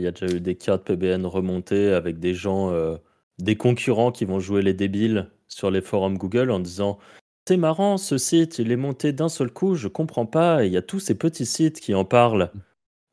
[0.00, 2.96] Il y a déjà eu des cartes PBN remontées avec des gens, euh,
[3.38, 6.98] des concurrents qui vont jouer les débiles sur les forums Google en disant
[7.46, 10.64] c'est marrant, ce site, il est monté d'un seul coup, je comprends pas.
[10.64, 12.50] il y a tous ces petits sites qui en parlent.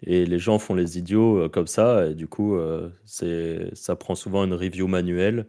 [0.04, 3.96] Et les gens font les idiots euh, comme ça, et du coup, euh, c'est, ça
[3.96, 5.48] prend souvent une review manuelle.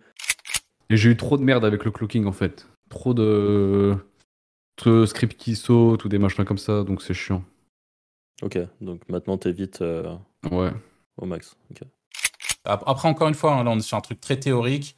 [0.89, 2.67] Et j'ai eu trop de merde avec le clocking en fait.
[2.89, 3.95] Trop de,
[4.85, 7.45] de scripts qui sautent ou des machins comme ça, donc c'est chiant.
[8.41, 10.15] Ok, donc maintenant t'évites euh,
[10.51, 10.71] ouais.
[11.19, 11.57] Au max.
[12.65, 14.97] Après, encore une fois, hein, là on est sur un truc très théorique.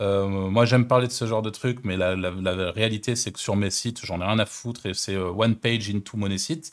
[0.00, 2.14] Euh, moi, j'aime parler de ce genre de truc, mais la,
[2.72, 5.54] réalité, c'est que sur mes sites, j'en ai rien à foutre et c'est euh, one
[5.56, 6.72] page into mon site.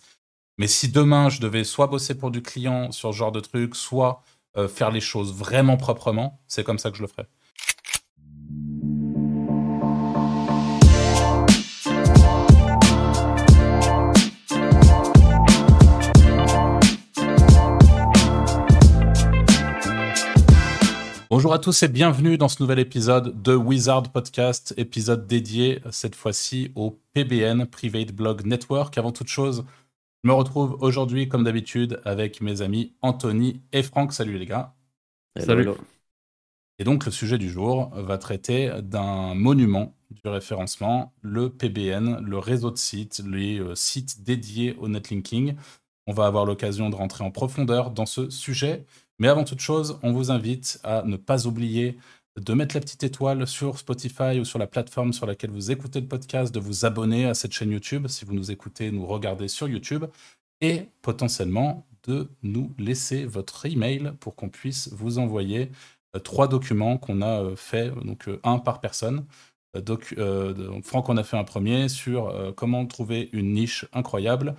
[0.58, 3.76] Mais si demain, je devais soit bosser pour du client sur ce genre de truc,
[3.76, 4.24] soit
[4.58, 7.28] euh, faire les choses vraiment proprement, c'est comme ça que je le ferais.
[21.32, 26.16] Bonjour à tous et bienvenue dans ce nouvel épisode de Wizard Podcast, épisode dédié cette
[26.16, 28.98] fois-ci au PBN, Private Blog Network.
[28.98, 29.64] Avant toute chose,
[30.24, 34.12] je me retrouve aujourd'hui comme d'habitude avec mes amis Anthony et Franck.
[34.12, 34.74] Salut les gars.
[35.38, 35.70] Salut.
[36.80, 42.40] Et donc le sujet du jour va traiter d'un monument du référencement, le PBN, le
[42.40, 45.56] réseau de sites, les euh, sites dédiés au netlinking.
[46.08, 48.88] On va avoir l'occasion de rentrer en profondeur dans ce sujet.
[49.20, 51.98] Mais avant toute chose, on vous invite à ne pas oublier
[52.38, 56.00] de mettre la petite étoile sur Spotify ou sur la plateforme sur laquelle vous écoutez
[56.00, 59.48] le podcast, de vous abonner à cette chaîne YouTube si vous nous écoutez, nous regardez
[59.48, 60.06] sur YouTube,
[60.62, 65.70] et potentiellement de nous laisser votre email pour qu'on puisse vous envoyer
[66.16, 69.26] euh, trois documents qu'on a euh, fait, donc euh, un par personne.
[70.84, 74.56] Franck en a fait un premier sur comment trouver une niche incroyable.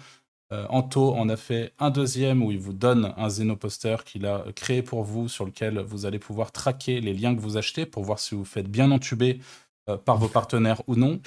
[0.53, 4.45] Euh, Anto en a fait un deuxième où il vous donne un Zenoposter qu'il a
[4.56, 8.03] créé pour vous, sur lequel vous allez pouvoir traquer les liens que vous achetez pour
[8.03, 9.41] voir si vous faites bien entuber
[9.89, 11.21] euh, par vos partenaires ou non.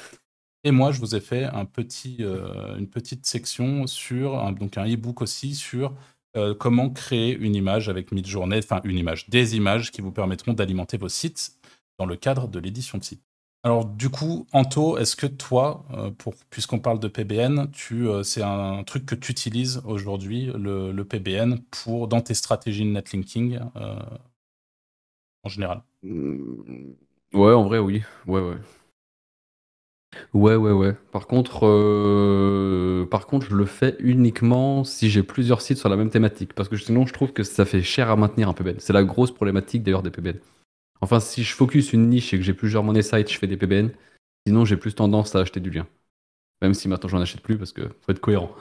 [0.65, 5.21] Et moi, je vous ai fait euh, une petite section sur, un, donc un e-book
[5.21, 5.93] aussi sur
[6.57, 10.97] comment créer une image avec Midjourney, enfin une image, des images qui vous permettront d'alimenter
[10.97, 11.59] vos sites
[11.99, 13.32] dans le cadre de l'édition de site.
[13.65, 16.11] Alors du coup, Anto, est-ce que toi, euh,
[16.49, 22.09] puisqu'on parle de PBN, euh, c'est un truc que tu utilises aujourd'hui, le, PBN, pour
[22.09, 23.95] dans tes stratégies de netlinking euh,
[25.43, 25.81] en général?
[26.03, 26.93] Mmh,
[27.33, 28.03] Ouais, en vrai, oui.
[28.27, 28.57] Ouais, ouais.
[30.33, 30.93] Ouais, ouais, ouais.
[31.11, 31.61] Par contre,
[33.09, 36.69] par contre, je le fais uniquement si j'ai plusieurs sites sur la même thématique, parce
[36.69, 38.75] que sinon, je trouve que ça fait cher à maintenir un PBN.
[38.79, 40.39] C'est la grosse problématique d'ailleurs des PBN.
[41.03, 43.57] Enfin, si je focus une niche et que j'ai plusieurs money sites, je fais des
[43.57, 43.91] PBN.
[44.47, 45.85] Sinon, j'ai plus tendance à acheter du lien.
[46.61, 48.55] Même si maintenant, j'en achète plus parce que faut être cohérent.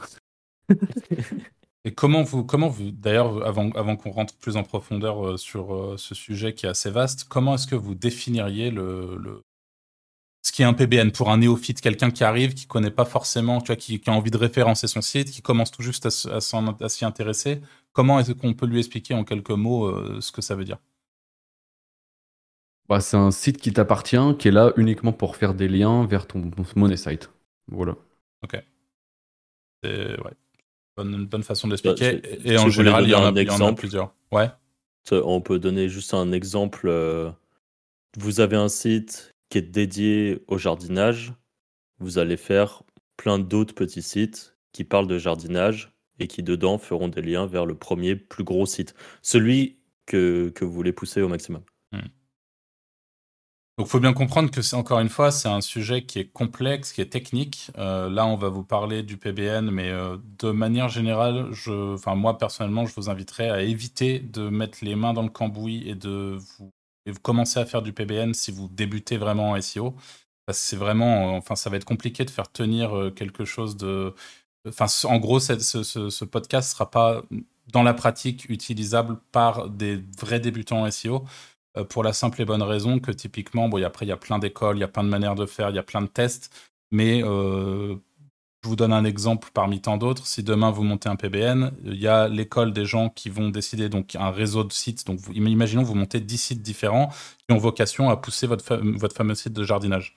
[1.84, 5.72] et comment vous, comment vous d'ailleurs, avant, avant qu'on rentre plus en profondeur euh, sur
[5.72, 9.42] euh, ce sujet qui est assez vaste, comment est-ce que vous définiriez le,
[10.42, 13.60] ce qui est un PBN pour un néophyte, quelqu'un qui arrive, qui connaît pas forcément,
[13.60, 17.04] tu vois, qui, a envie de référencer son site, qui commence tout juste à, s'y
[17.04, 17.60] intéresser.
[17.92, 20.78] Comment est-ce qu'on peut lui expliquer en quelques mots euh, ce que ça veut dire?
[22.88, 26.26] Bah, c'est un site qui t'appartient, qui est là uniquement pour faire des liens vers
[26.26, 27.30] ton, money site.
[27.68, 27.96] Voilà.
[28.42, 28.62] Ok.
[29.82, 30.32] C'est ouais.
[30.96, 32.16] Bonne, bonne façon de l'expliquer.
[32.16, 33.78] Bah, et en général, il y, en a, exemple.
[33.78, 34.14] plusieurs.
[34.30, 34.50] Ouais.
[35.10, 36.86] On peut donner juste un exemple.
[36.88, 37.30] Euh,
[38.18, 41.32] vous avez un site qui est dédié au jardinage.
[41.98, 42.82] Vous allez faire
[43.16, 47.66] plein d'autres petits sites qui parlent de jardinage et qui dedans feront des liens vers
[47.66, 48.94] le premier plus gros site.
[49.22, 51.62] Celui que, que vous voulez pousser au maximum.
[53.82, 56.92] Donc, faut bien comprendre que c'est encore une fois, c'est un sujet qui est complexe,
[56.92, 57.72] qui est technique.
[57.78, 62.38] Euh, là, on va vous parler du PBN, mais euh, de manière générale, enfin moi
[62.38, 66.38] personnellement, je vous inviterais à éviter de mettre les mains dans le cambouis et de
[66.58, 66.70] vous,
[67.22, 69.96] commencer à faire du PBN si vous débutez vraiment en SEO.
[70.52, 74.14] C'est vraiment, euh, enfin, ça va être compliqué de faire tenir quelque chose de,
[74.68, 77.24] enfin, en gros, ce, ce, ce podcast sera pas
[77.72, 81.24] dans la pratique utilisable par des vrais débutants en SEO
[81.88, 84.76] pour la simple et bonne raison que typiquement, bon, après, il y a plein d'écoles,
[84.76, 86.50] il y a plein de manières de faire, il y a plein de tests,
[86.90, 87.96] mais euh,
[88.62, 90.26] je vous donne un exemple parmi tant d'autres.
[90.26, 93.88] Si demain vous montez un PBN, il y a l'école des gens qui vont décider,
[93.88, 95.06] donc un réseau de sites.
[95.06, 97.08] Donc, vous, imaginons vous montez 10 sites différents
[97.38, 100.14] qui ont vocation à pousser votre, votre fameux site de jardinage.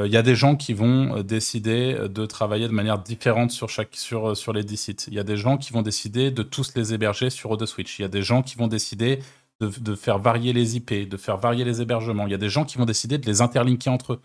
[0.00, 3.68] Euh, il y a des gens qui vont décider de travailler de manière différente sur,
[3.68, 5.06] chaque, sur, sur les 10 sites.
[5.08, 7.98] Il y a des gens qui vont décider de tous les héberger sur Switch.
[7.98, 9.20] Il y a des gens qui vont décider
[9.60, 12.26] de, faire varier les IP, de faire varier les hébergements.
[12.26, 14.20] Il y a des gens qui vont décider de les interlinker entre eux.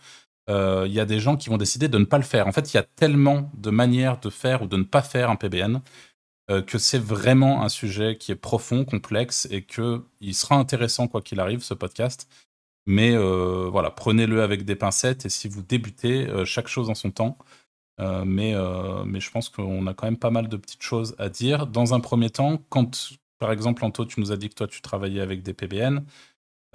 [0.49, 2.47] Euh, il y a des gens qui vont décider de ne pas le faire.
[2.47, 5.29] En fait, il y a tellement de manières de faire ou de ne pas faire
[5.29, 5.81] un PBN
[6.67, 11.23] que c'est vraiment un sujet qui est profond, complexe et que il sera intéressant quoi
[11.23, 12.29] qu'il arrive ce podcast.
[12.85, 17.39] Mais voilà, prenez-le avec des pincettes et si vous débutez, chaque chose en son temps.
[17.99, 18.53] mais,
[19.07, 21.65] mais je pense qu'on a quand même pas mal de petites choses à dire.
[21.65, 23.09] Dans un premier temps, quand
[23.45, 26.03] par exemple, Anto, tu nous as dit que toi, tu travaillais avec des PBN.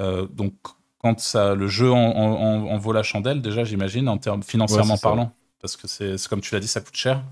[0.00, 0.54] Euh, donc,
[0.98, 5.76] quand ça, le jeu en, vaut la chandelle, déjà, j'imagine, en termes financièrement parlant, parce
[5.76, 7.24] que c'est comme tu l'as dit, ça coûte cher.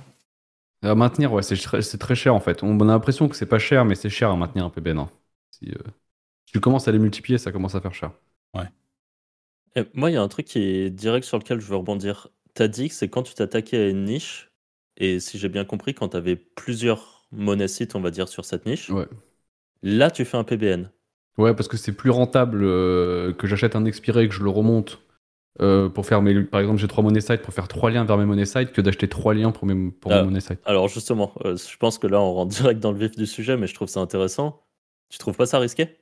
[0.83, 1.57] À maintenir, ouais, c'est
[1.99, 2.65] très, cher en fait.
[2.65, 4.99] On a l'impression que c'est pas cher, mais c'est cher à maintenir un PBN.
[4.99, 5.11] Hein.
[5.53, 5.75] Si, euh,
[6.47, 8.11] si, tu commences à les multiplier, ça commence à faire cher.
[8.55, 8.67] Ouais.
[9.95, 12.27] moi, il y a un truc qui est direct sur lequel je veux rebondir.
[12.57, 14.51] Tu as dit que c'est quand tu t'attaquais à une niche,
[14.97, 18.45] et si j'ai bien compris, quand tu avais plusieurs monnaie site, on va dire, sur
[18.45, 18.91] cette niche.
[18.91, 19.07] Ouais.
[19.83, 20.91] Là, tu fais un PBN.
[21.39, 24.51] Ouais, parce que c'est plus rentable euh, que j'achète un expiré et que je le
[24.51, 25.01] remonte
[25.61, 26.43] euh, pour faire mes.
[26.43, 28.81] Par exemple, j'ai trois monnaies sites pour faire trois liens vers mes monnaies sites que
[28.81, 30.61] d'acheter trois liens pour mes, pour ah, monnaies sites.
[30.65, 33.57] Alors, justement, euh, je pense que là, on rentre direct dans le vif du sujet,
[33.57, 34.63] mais je trouve ça intéressant.
[35.11, 35.97] Tu trouves pas ça risqué?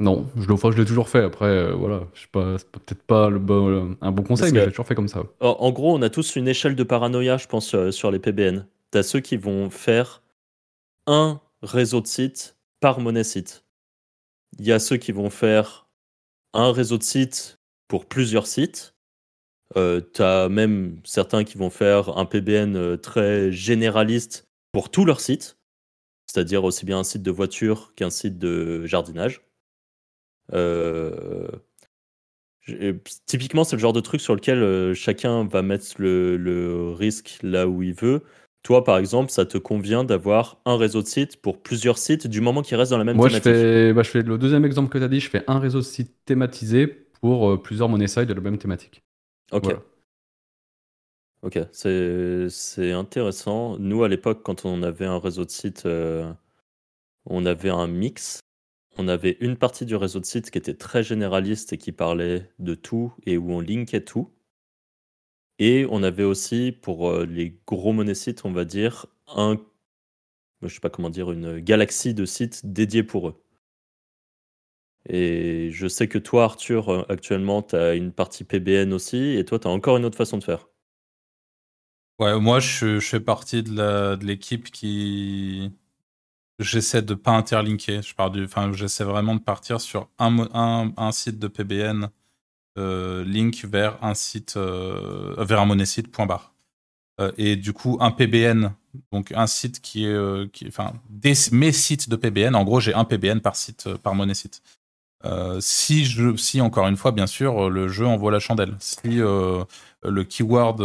[0.00, 1.22] Non, je le, je l'ai toujours fait.
[1.22, 4.70] Après, voilà, je sais pas, c'est peut-être pas le bon, un bon conseil, mais j'ai
[4.70, 5.22] toujours fait comme ça.
[5.40, 8.66] En, gros, on a tous une échelle de paranoïa, je pense, sur les PBN.
[8.90, 10.22] T'as ceux qui vont faire
[11.06, 13.64] un réseau de sites par monnaie site.
[14.58, 15.88] Il y a ceux qui vont faire
[16.52, 17.58] un réseau de sites
[17.88, 18.94] pour plusieurs sites.
[19.76, 25.06] Euh, tu as même certains qui vont faire un PBN euh, très généraliste pour tous
[25.06, 25.56] leurs sites,
[26.26, 29.42] c'est-à-dire aussi bien un site de voiture qu'un site de jardinage.
[30.52, 31.48] Euh,
[33.26, 37.82] typiquement, c'est le genre de truc sur lequel chacun va mettre le, risque là où
[37.82, 38.22] il veut.
[38.62, 42.40] Toi, par exemple, ça te convient d'avoir un réseau de sites pour plusieurs sites du
[42.40, 44.64] moment qu'ils restent dans la même thématique Moi, je fais, bah, je fais le deuxième
[44.64, 47.88] exemple que tu as dit, je fais un réseau de sites thématisé pour euh, plusieurs
[47.88, 49.02] monnaie sites de la même thématique.
[49.50, 49.74] Ok.
[51.42, 53.76] Ok, c'est intéressant.
[53.78, 56.32] Nous, à l'époque, quand on avait un réseau de sites, euh,
[57.26, 58.40] on avait un mix.
[58.96, 62.48] On avait une partie du réseau de sites qui était très généraliste et qui parlait
[62.60, 64.30] de tout et où on linkait tout.
[65.58, 69.56] Et on avait aussi, pour euh, les gros monésites, on va dire, un,
[70.62, 73.42] je sais pas comment dire, une galaxie de sites dédiés pour eux.
[75.08, 79.44] Et je sais que toi, Arthur, euh, actuellement, tu as une partie PBN aussi, et
[79.44, 80.68] toi, tu as encore une autre façon de faire.
[82.18, 85.72] Ouais, moi, je, fais partie de l'équipe qui.
[86.58, 88.02] J'essaie de pas interlinker.
[88.02, 92.10] Je du, enfin, j'essaie vraiment de partir sur un, site de PBN
[92.76, 96.26] link vers un site, euh, vers un monnaie site point.
[97.20, 98.72] Euh, et du coup, un PBN,
[99.12, 102.54] donc un site qui est, qui, enfin, des, mes sites de PBN.
[102.54, 104.62] En gros, j'ai un PBN par site, par monnaie site.
[105.60, 108.76] si, je, si, encore une fois, bien sûr, le jeu envoie la chandelle.
[108.80, 109.20] Si
[110.04, 110.78] le keyword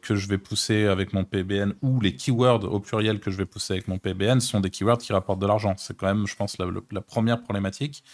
[0.00, 3.46] que je vais pousser avec mon PBN ou les keywords au pluriel que je vais
[3.46, 5.74] pousser avec mon PBN sont des keywords qui rapportent de l'argent.
[5.78, 8.04] C'est quand même, je pense, la, première problématique.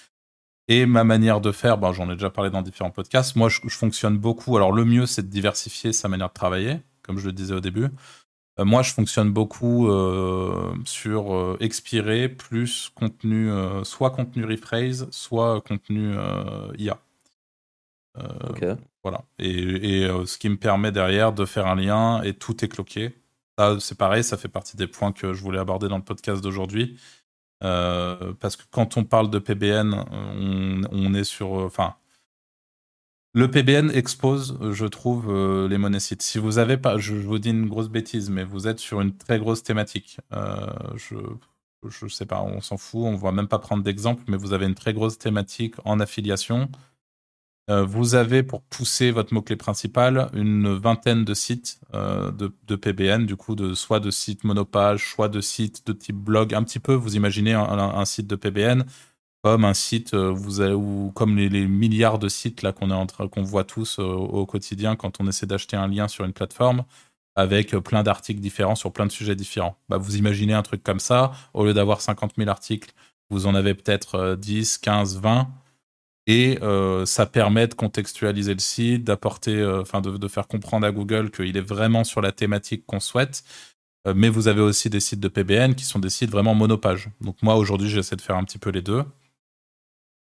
[0.68, 3.36] Et ma manière de faire, ben, j'en ai déjà parlé dans différents podcasts.
[3.36, 4.56] Moi, je, fonctionne beaucoup.
[4.56, 7.60] Alors, le mieux, c'est de diversifier sa manière de travailler, comme je le disais au
[7.60, 7.88] début.
[8.58, 13.50] Euh, moi, je fonctionne beaucoup euh, sur euh, expirer plus contenu,
[13.82, 16.14] soit contenu rephrase, soit contenu
[16.78, 16.98] IA.
[19.02, 19.22] Voilà.
[19.38, 23.12] Et, et ce qui me permet derrière de faire un lien et tout est cloqué.
[23.58, 26.42] Ça, c'est pareil, ça fait partie des points que je voulais aborder dans le podcast
[26.42, 26.98] d'aujourd'hui.
[27.62, 29.94] Euh, parce que quand on parle de PBN,
[30.92, 31.60] on, est sur.
[31.60, 31.94] Euh, enfin.
[33.32, 36.22] le PBN expose, je trouve, euh, les monnaies sites.
[36.22, 39.16] Si vous avez pas, je, vous dis une grosse bêtise, mais vous êtes sur une
[39.16, 40.18] très grosse thématique.
[40.96, 41.16] je,
[41.88, 44.66] je sais pas, on s'en fout, on va même pas prendre d'exemple, mais vous avez
[44.66, 46.68] une très grosse thématique en affiliation.
[47.70, 53.24] Euh, vous avez pour pousser votre mot-clé principal une vingtaine de sites euh, de, PBN,
[53.24, 56.52] du coup, de, soit de sites monopage, soit de sites de type blog.
[56.54, 58.84] Un petit peu, vous imaginez un, site de PBN
[59.42, 63.06] comme un site, euh, vous ou comme les, milliards de sites là qu'on est en
[63.06, 66.84] qu'on voit tous au quotidien quand on essaie d'acheter un lien sur une plateforme
[67.36, 69.76] avec plein d'articles différents sur plein de sujets différents.
[69.88, 72.92] Bah, vous imaginez un truc comme ça, au lieu d'avoir 50 000 articles,
[73.30, 75.48] vous en avez peut-être 10, 15, 20
[76.26, 80.92] et euh, ça permet de contextualiser le site, d'apporter, euh, enfin de, faire comprendre à
[80.92, 83.44] Google qu'il est vraiment sur la thématique qu'on souhaite.
[84.06, 87.10] Euh, mais vous avez aussi des sites de PBN qui sont des sites vraiment monopage.
[87.20, 89.04] Donc moi aujourd'hui j'essaie de faire un petit peu les deux.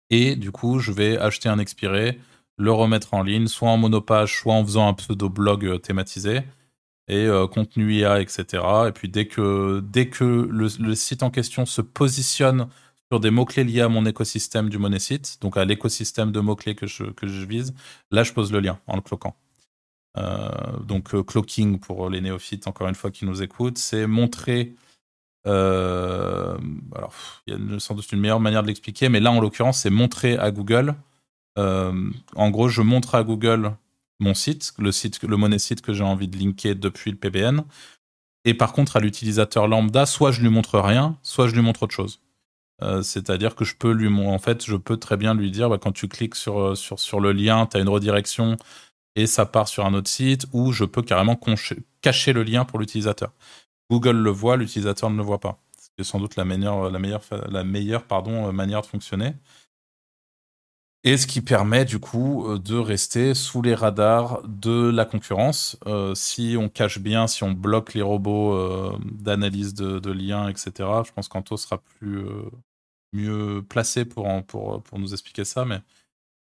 [0.10, 2.20] Et du coup je vais acheter un expiré,
[2.58, 6.42] le remettre en ligne, soit en monopage, soit en faisant un pseudo blog thématisé
[7.08, 8.64] et contenu IA, etc.
[8.88, 12.68] Et puis dès que dès que le site en question se positionne
[13.16, 16.86] sur des mots-clés liés à mon écosystème du site, donc à l'écosystème de mots-clés que
[16.86, 17.74] je, que je vise,
[18.12, 19.38] là je pose le lien en le cloquant.
[20.18, 20.50] Euh,
[20.86, 24.76] donc euh, cloaking pour les néophytes, encore une fois, qui nous écoutent, c'est montrer
[25.48, 26.58] Euh,
[26.94, 27.14] alors,
[27.48, 29.92] il y a sans doute une meilleure manière de l'expliquer, mais là, en l'occurrence, c'est
[29.92, 30.96] montrer à Google.
[31.58, 33.72] Euh, en gros, je montre à Google
[34.20, 37.64] mon site, le site, le money site que j'ai envie de linker depuis le PBN.
[38.44, 41.84] Et par contre, à l'utilisateur lambda, soit je lui montre rien, soit je lui montre
[41.84, 42.20] autre chose.
[42.82, 45.78] Euh, c'est-à-dire que je peux lui, en fait, je peux très bien lui dire, bah,
[45.78, 48.58] quand tu cliques sur, sur le lien, tu as une redirection
[49.16, 51.40] et ça part sur un autre site, ou je peux carrément
[52.02, 53.32] cacher le lien pour l'utilisateur.
[53.90, 55.62] Google le voit, l'utilisateur ne le voit pas.
[55.98, 59.34] C'est sans doute la meilleure, pardon, manière de fonctionner.
[61.08, 65.78] Et ce qui permet du coup euh, de rester sous les radars de la concurrence.
[65.86, 70.72] Euh, si on cache bien, si on bloque les robots euh, d'analyse de, liens, etc.,
[71.06, 72.26] je pense qu'Anto sera plus
[73.14, 74.28] mieux placé pour,
[74.94, 75.64] nous expliquer ça.
[75.64, 75.80] Mais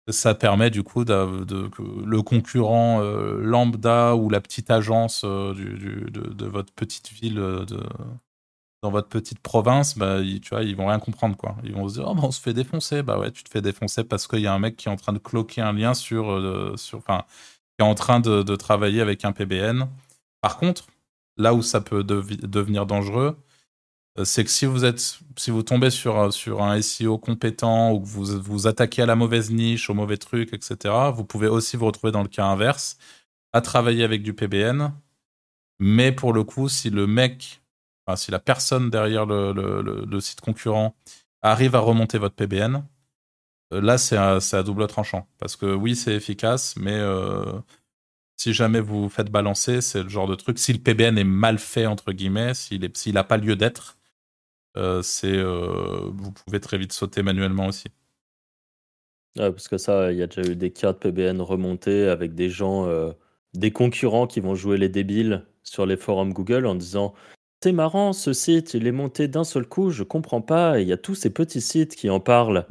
[0.09, 6.45] ça permet du coup de, que le concurrent lambda ou la petite agence de, de,
[6.45, 7.83] votre petite ville de,
[8.83, 11.55] dans votre petite province, bah, ils, tu vois, ils vont rien comprendre, quoi.
[11.63, 13.01] Ils vont se dire, oh, bah, on se fait défoncer.
[13.03, 14.95] Bah ouais, tu te fais défoncer parce qu'il y a un mec qui est en
[14.95, 17.23] train de cloquer un lien sur, euh, sur enfin,
[17.77, 19.87] qui est en train de, travailler avec un PBN.
[20.41, 20.87] Par contre,
[21.37, 23.37] là où ça peut devenir dangereux,
[24.19, 28.01] euh, c'est que si vous êtes, si vous tombez sur, sur un SEO compétent ou
[28.01, 31.77] que vous vous attaquez à la mauvaise niche, au mauvais truc, etc., vous pouvez aussi
[31.77, 32.97] vous retrouver dans le cas inverse,
[33.53, 34.93] à travailler avec du PBN.
[35.79, 37.61] Mais pour le coup, si le mec
[38.15, 40.95] si la personne derrière le, site concurrent
[41.41, 42.83] arrive à remonter votre PBN,
[43.73, 45.27] euh, là, c'est à, double tranchant.
[45.39, 47.43] Parce que oui, c'est efficace, mais euh,
[48.37, 50.59] si jamais vous faites balancer, c'est le genre de truc.
[50.59, 53.97] Si le PBN est mal fait, entre guillemets, s'il n'a pas lieu d'être,
[54.77, 55.01] euh,
[56.13, 57.87] vous pouvez très vite sauter manuellement aussi.
[59.35, 62.49] parce que ça, il y a déjà eu des cas de PBN remontés avec des
[62.49, 62.87] gens,
[63.53, 67.13] des concurrents qui vont jouer les débiles sur les forums Google en disant
[67.63, 70.79] c'est marrant, ce site, il est monté d'un seul coup, je comprends pas.
[70.79, 72.67] Il y a tous ces petits sites qui en parlent.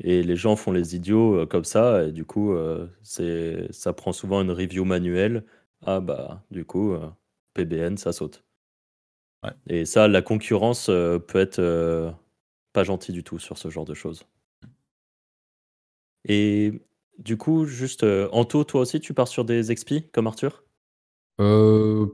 [0.00, 2.04] Et les gens font les idiots euh, comme ça.
[2.04, 5.44] Et du coup, euh, c'est, ça prend souvent une review manuelle.
[5.86, 7.08] Ah bah, du coup, euh,
[7.54, 8.44] PBN, ça saute.
[9.68, 12.14] Et ça, la concurrence peut être
[12.72, 14.24] pas gentille du tout sur ce genre de choses.
[16.28, 16.72] Et
[17.18, 20.62] du coup, juste, Anto, toi aussi, tu pars sur des XP comme Arthur?
[21.40, 22.06] Euh,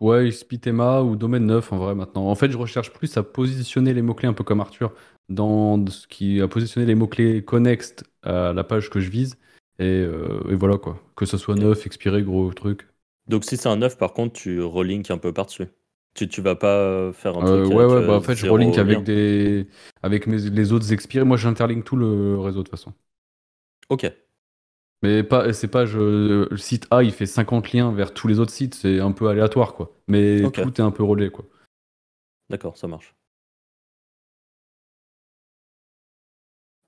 [0.00, 2.26] Ouais, Spitema ou domaine neuf en vrai maintenant.
[2.26, 4.92] En fait, je recherche plus à positionner les mots-clés un peu comme Arthur
[5.28, 9.36] dans ce qui a positionné les mots-clés connexes à la page que je vise.
[9.80, 11.00] Euh, et, voilà quoi.
[11.16, 12.88] Que ce soit neuf, expiré, gros truc.
[13.28, 15.66] Donc si c'est un neuf, par contre, tu relink un peu par-dessus.
[16.14, 17.78] Tu, tu vas pas faire un euh, truc.
[17.78, 19.68] ouais, ouais, bah en fait, je relink avec, des...
[20.02, 21.24] avec les autres expirés.
[21.24, 22.92] Moi, j'interlink tout le réseau de toute façon.
[23.90, 24.10] Ok.
[25.02, 28.38] Mais pas, c'est pas je, le site A, il fait 50 liens vers tous les
[28.38, 29.96] autres sites, c'est un peu aléatoire, quoi.
[30.08, 31.46] Mais tout est un peu relais, quoi.
[32.50, 33.14] D'accord, ça marche.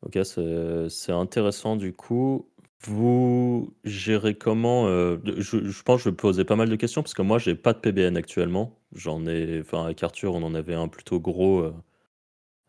[0.02, 2.48] Ok, c'est intéressant du coup.
[2.84, 7.02] Vous gérez comment euh, je, je, pense que je vais poser pas mal de questions
[7.02, 8.80] parce que moi j'ai pas de PBN actuellement.
[8.92, 11.72] J'en ai, enfin avec Arthur on en avait un plutôt gros euh,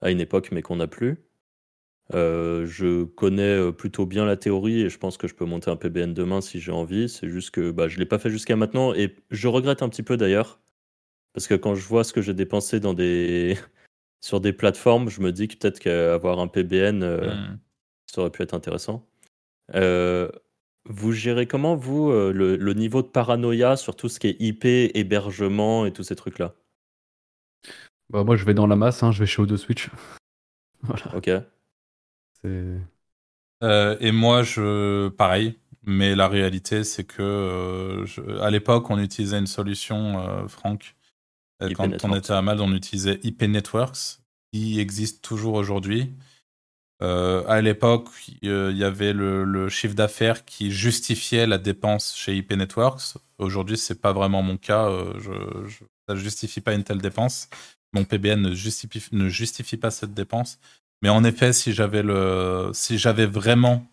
[0.01, 1.17] à une époque mais qu'on n'a plus.
[2.13, 5.71] Euh, je connais euh, plutôt bien la théorie et je pense que je peux monter
[5.71, 7.07] un PBN demain si j'ai envie.
[7.07, 9.89] C'est juste que bah, je ne l'ai pas fait jusqu'à maintenant et je regrette un
[9.89, 10.59] petit peu d'ailleurs.
[11.33, 13.57] Parce que quand je vois ce que j'ai dépensé dans des...
[14.21, 17.59] sur des plateformes, je me dis que peut-être qu'avoir un PBN, euh, mmh.
[18.07, 19.07] ça aurait pu être intéressant.
[19.69, 25.85] vous gérez comment, vous, le, niveau de paranoïa sur tout ce qui est IP, hébergement
[25.85, 26.55] et tous ces trucs-là?
[28.09, 29.89] Bah, Moi, je vais dans la masse, hein, je vais chez O2 Switch.
[30.83, 31.15] voilà.
[31.15, 31.29] Ok.
[32.45, 35.57] Euh, et moi, je pareil.
[35.85, 40.95] Mais la réalité, c'est que euh, à l'époque, on utilisait une solution, euh, Franck.
[41.75, 44.19] quand on était à Mal, on utilisait IP Networks,
[44.53, 46.13] qui existe toujours aujourd'hui.
[47.01, 48.07] à l'époque,
[48.41, 53.17] il y avait le, chiffre d'affaires qui justifiait la dépense chez IP Networks.
[53.39, 54.89] Aujourd'hui, c'est pas vraiment mon cas.
[55.19, 55.31] je,
[55.67, 57.49] je, ça ne justifie pas une telle dépense.
[57.91, 60.59] Mon PBN ne justifie, ne justifie pas cette dépense.
[61.03, 63.85] Mais en effet, si j'avais le, si j'avais vraiment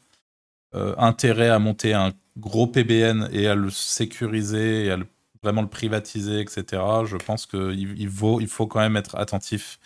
[0.76, 4.98] euh, intérêt à monter un gros PBN et à le sécuriser et à
[5.42, 9.80] vraiment le privatiser, etc., je pense qu'il il faut, il faut quand même être attentif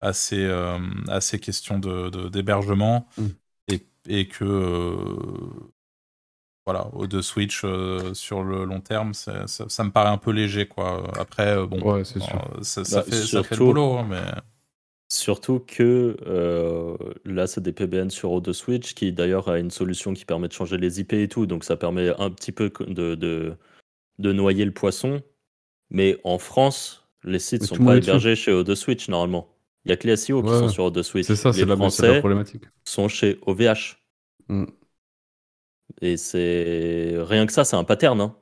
[0.00, 3.30] à ces, euh, à ces questions d'hébergement de, mm.
[3.68, 4.96] et, et, que euh,
[6.64, 7.62] voilà, de Switch
[8.14, 10.66] sur le long terme, ça, ça, me paraît un peu léger.
[10.66, 11.12] Quoi.
[11.18, 14.22] Après, bon, ça, bah, fait, ça, fait, le boulot, hein, mais.
[15.12, 20.14] Surtout que euh, là, c'est des PBN sur O2 Switch qui d'ailleurs a une solution
[20.14, 23.16] qui permet de changer les IP et tout, donc ça permet un petit peu de,
[23.16, 25.20] de, noyer le poisson.
[25.90, 29.48] Mais en France, Les sites Mais sont pas hébergés chez O2 Switch normalement.
[29.84, 31.26] Il y a que les SEO qui sont sur O2 Switch.
[31.26, 32.64] C'est ça, c'est la, la problématique.
[32.84, 33.98] sont chez OVH.
[34.48, 34.66] Mm.
[36.02, 38.20] Et c'est rien que ça, c'est un pattern.
[38.20, 38.36] hein.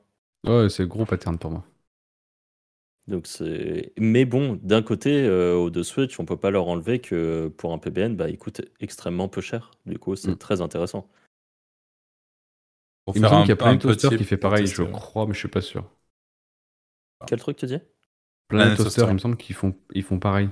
[0.45, 1.65] Ouais, c'est gros pattern pour moi.
[3.09, 3.91] Donc c'est.
[3.99, 7.79] Mais bon, d'un côté, euh, O2 Switch, on peut pas leur enlever que pour un
[7.79, 9.71] PBN, bah, il coûte extrêmement peu cher.
[9.87, 10.37] Du coup, c'est Mm.
[10.37, 11.09] très intéressant.
[13.05, 15.25] Pour Il me semble qu'il y a plein de toasters qui fait pareil, je crois,
[15.25, 15.89] mais je suis pas sûr.
[17.27, 17.79] Quel truc tu dis?
[18.47, 19.11] Plein de Planet toasters, Toaster.
[19.11, 20.49] il me semble qu'ils font, ils font pareil.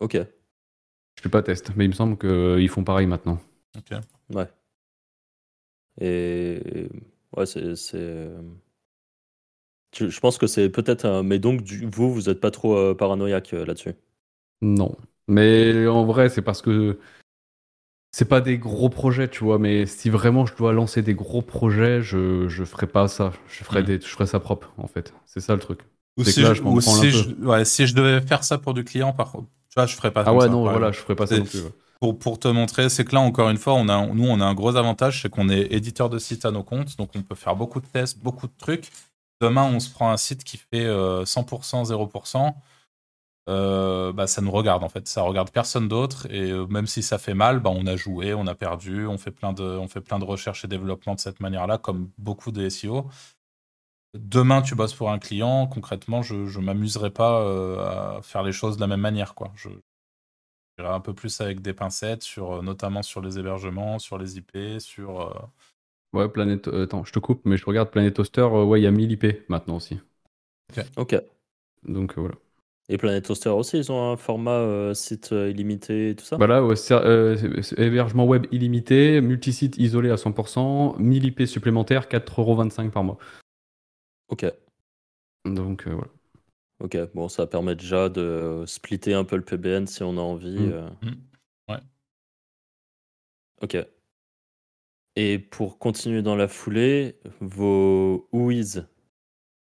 [0.00, 3.38] Ok, Je suis pas test, mais il me semble qu'ils font pareil maintenant.
[3.76, 3.92] Ok.
[4.34, 4.46] ouais.
[6.00, 6.88] Et
[7.36, 8.34] ouais, c'est.
[9.96, 11.22] Je je pense que c'est peut-être.
[11.22, 13.94] Mais donc, du- vous, vous êtes pas trop euh, paranoïaque euh, là-dessus?
[14.60, 14.96] Non.
[15.28, 16.98] Mais en vrai, c'est parce que
[18.10, 19.58] c'est pas des gros projets, tu vois.
[19.58, 23.32] Mais si vraiment je dois lancer des gros projets, je, je ferai pas ça.
[23.48, 23.84] Je ferai, Mm.
[23.84, 25.12] des, je ferai ça propre, en fait.
[25.26, 25.80] C'est ça le truc.
[26.16, 29.12] Ou si, là, je, ou si ouais, si je devais faire ça pour du client,
[29.12, 31.16] par contre, tu vois, je ferais pas Ah comme ouais, ça, non, voilà, je ferai
[31.16, 31.60] pas ça non plus.
[31.62, 31.72] ouais.
[32.00, 34.44] Pour, pour te montrer, c'est que là, encore une fois, on a, nous, on a
[34.44, 37.34] un gros avantage, c'est qu'on est éditeur de site à nos comptes, donc on peut
[37.34, 38.90] faire beaucoup de tests, beaucoup de trucs.
[39.40, 42.54] Demain, on se prend un site qui fait euh, 100%, 0%.
[43.48, 47.02] euh, bah, ça nous regarde en fait, ça regarde personne d'autre et euh, même si
[47.02, 49.88] ça fait mal, bah, on a joué, on a perdu, on fait plein de, on
[50.26, 53.08] recherches et développement de cette manière-là, comme beaucoup de SEO.
[54.14, 58.52] Demain, tu bosses pour un client, concrètement, je ne m'amuserai pas euh, à faire les
[58.52, 59.34] choses de la même manière.
[59.34, 59.52] Quoi.
[59.54, 59.68] Je,
[60.78, 62.22] j'irai un peu plus avec des pincettes,
[62.54, 65.50] euh, notamment sur les hébergements, sur les IP, sur.
[66.12, 66.66] Ouais, Planet.
[66.68, 68.40] euh, attends, je te coupe, mais je regarde Planet Toaster.
[68.42, 70.00] euh, ouais, il y a 1000 IP maintenant aussi.
[70.96, 71.14] Ok.
[71.84, 72.34] Donc euh, voilà.
[72.88, 76.36] Et Planet Toaster aussi, ils ont un format euh, site euh, illimité et tout ça?
[76.36, 81.24] Bah là, ouais, c'est- euh, c'est- c'est hébergement web illimité, multisite isolé à 100%, 1000
[81.24, 83.18] IP supplémentaires, 4,25€ par mois.
[84.28, 84.44] Ok.
[85.44, 86.10] Donc euh, voilà.
[86.78, 90.56] Ok, bon, ça permet déjà de splitter un peu le PBN si on a envie.
[90.58, 90.72] Mm.
[90.72, 90.88] euh.
[91.02, 91.14] Mm.
[91.72, 91.78] Ouais.
[93.60, 93.76] Ok.
[95.16, 98.86] Et pour continuer dans la foulée, vos WHOIS,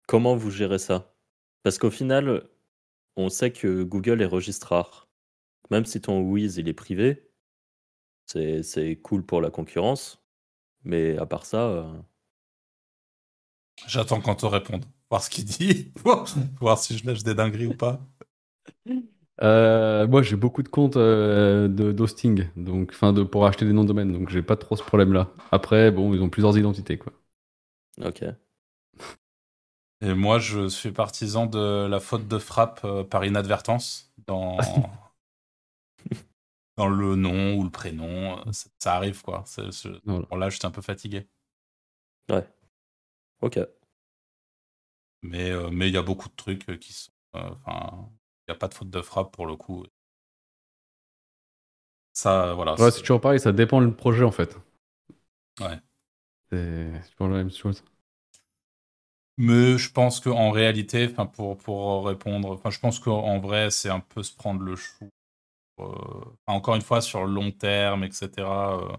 [0.07, 1.13] comment vous gérez ça?
[1.63, 2.49] Parce qu'au final,
[3.17, 5.09] on sait que Google est registre rare.
[5.69, 7.29] Même si ton WHOIS il est privé,
[8.25, 10.23] c'est c'est cool pour la concurrence.
[10.83, 12.01] Mais à part ça, euh,
[13.87, 14.85] J'attends qu'on te réponde.
[15.09, 15.91] Voir ce qu'il dit.
[16.03, 16.25] voir
[16.59, 18.01] voir si je lâche des dingueries ou pas.
[19.41, 23.73] Euh, moi, j'ai beaucoup de comptes euh, de- d'hosting, donc, enfin, de, pour acheter des
[23.73, 25.31] noms de domaine, donc j'ai pas trop ce problème-là.
[25.51, 27.13] Après, bon, ils ont plusieurs identités, quoi.
[28.01, 28.35] ok.
[30.01, 34.59] Et moi, je suis partisan de la faute de frappe euh, par inadvertance dans,
[36.77, 38.43] dans le nom ou le prénom.
[38.51, 39.43] Ça, ça arrive, quoi.
[39.45, 40.27] C'est- c'est- Voilà.
[40.29, 41.27] Bon, là, j'étais un peu fatigué.
[42.29, 42.45] Ouais.
[43.41, 43.57] Ok.
[45.21, 47.11] Mais euh, mais il y a beaucoup de trucs qui sont.
[47.35, 48.09] euh, Enfin,
[48.47, 49.85] il n'y a pas de faute de frappe pour le coup.
[52.13, 52.77] Ça, voilà.
[52.77, 54.55] Ouais, c'est- toujours pareil, ça dépend du projet, en fait.
[55.59, 55.81] Ouais.
[56.49, 57.83] C'est toujours la même chose.
[59.37, 64.21] Mais je pense qu'en réalité, pour, pour répondre, je pense qu'en vrai, c'est un peu
[64.23, 65.09] se prendre le chou.
[65.81, 65.85] Euh,
[66.47, 68.97] encore une fois, sur le long terme, etc., euh,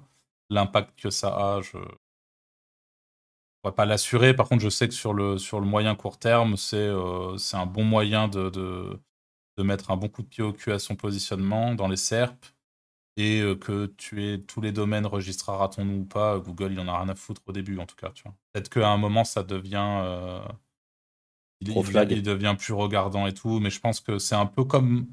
[0.50, 1.84] l'impact que ça a, je ne
[3.62, 4.34] pourrais pas l'assurer.
[4.34, 7.66] Par contre, je sais que sur le, sur le moyen court terme, c'est euh, un
[7.66, 9.00] bon moyen de, de,
[9.56, 12.46] de mettre un bon coup de pied au cul à son positionnement dans les SERP.
[13.16, 16.80] Et euh, que tu aies tous les domaines registrés à raton ou pas, Google, il
[16.80, 18.10] en a rien à foutre au début, en tout cas.
[18.10, 18.34] tu vois.
[18.52, 20.00] Peut-être qu'à un moment, ça devient.
[20.02, 20.44] euh,
[21.60, 25.06] il, devient plus regardant et tout, mais je pense que c'est un peu comme.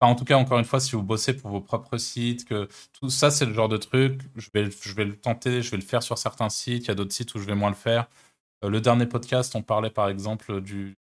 [0.00, 2.68] enfin, en tout cas, encore une fois, si vous bossez pour vos propres sites, que
[2.92, 5.78] tout ça, c'est le genre de truc, je vais, je vais le tenter, je vais
[5.78, 7.74] le faire sur certains sites, il y a d'autres sites où je vais moins le
[7.76, 8.08] faire.
[8.64, 10.96] Euh, le dernier podcast, on parlait par exemple du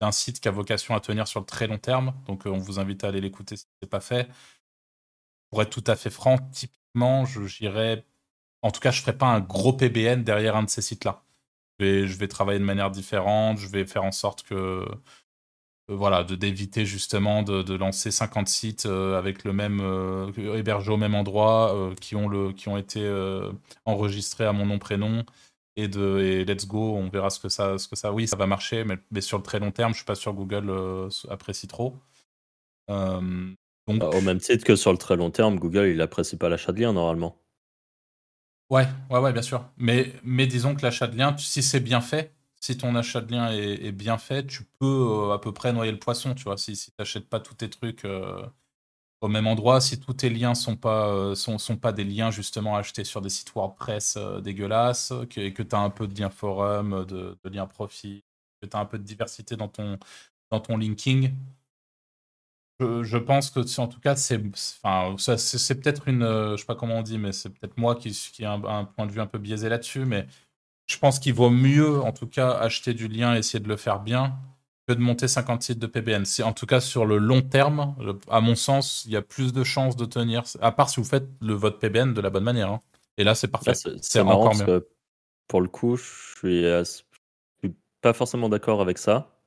[0.00, 2.58] d'un site qui a vocation à tenir sur le très long terme, donc euh, on
[2.58, 4.28] vous invite à aller l'écouter si ce n'est pas fait.
[5.50, 8.04] Pour être tout à fait franc, typiquement, je j'irais.
[8.62, 11.24] En tout cas, je ne ferai pas un gros PBN derrière un de ces sites-là.
[11.80, 14.54] Je je vais travailler de manière différente, je vais faire en sorte que.
[14.54, 14.86] euh,
[15.88, 20.30] voilà, d'éviter justement de, de lancer 50 sites euh, avec le même euh,
[20.88, 23.00] au même endroit, qui ont le qui ont été
[23.84, 25.24] enregistrés à mon nom prénom
[25.78, 28.36] et de et let's go, on verra ce que ça ce que ça oui, ça
[28.36, 30.70] va marcher mais, mais sur le très long terme, je suis pas sûr que Google
[30.70, 31.96] euh, apprécie trop.
[32.90, 33.54] Euh,
[33.88, 36.48] donc Bah, Au même titre que sur le très long terme, Google, il apprécie pas
[36.48, 37.36] l'achat de liens normalement.
[38.70, 39.70] Ouais, ouais, ouais, bien sûr.
[39.78, 43.32] Mais, mais disons que l'achat de lien, si c'est bien fait, si ton achat de
[43.32, 44.86] lien est, est bien fait, tu peux
[45.30, 46.58] euh, à peu près noyer le poisson, tu vois.
[46.58, 48.04] Si, si tu n'achètes pas tous tes trucs
[49.20, 52.30] au même endroit, si tous tes liens sont pas, euh, sont, sont pas des liens
[52.30, 56.18] justement achetés sur des sites WordPress euh, dégueulasses, que, que tu as un peu de
[56.18, 58.24] liens forum, de, liens profit,
[58.62, 59.98] que tu as un peu de diversité dans ton,
[60.50, 61.32] dans ton linking?
[62.80, 64.40] Je, pense que en tout cas, c'est
[64.84, 66.22] enfin, c'est peut-être une.
[66.52, 68.84] Je sais pas comment on dit, mais c'est peut-être moi qui, qui ai un, un,
[68.84, 70.04] point de vue un peu biaisé là-dessus.
[70.04, 70.28] Mais
[70.86, 73.76] je pense qu'il vaut mieux, en tout cas, acheter du lien et essayer de le
[73.76, 74.38] faire bien
[74.88, 76.24] que de monter 50 sites de PBN.
[76.42, 77.94] En tout cas sur le long terme,
[78.30, 81.06] à mon sens, il y a plus de chances de tenir, à part si vous
[81.06, 82.70] faites le vote PBN de la bonne manière.
[82.70, 82.80] Hein.
[83.18, 83.74] Et là, c'est parfait.
[83.74, 84.88] C'est encore mieux.
[85.46, 86.04] Pour le coup, je
[86.38, 87.00] suis,
[87.60, 89.38] suis pas forcément d'accord avec ça.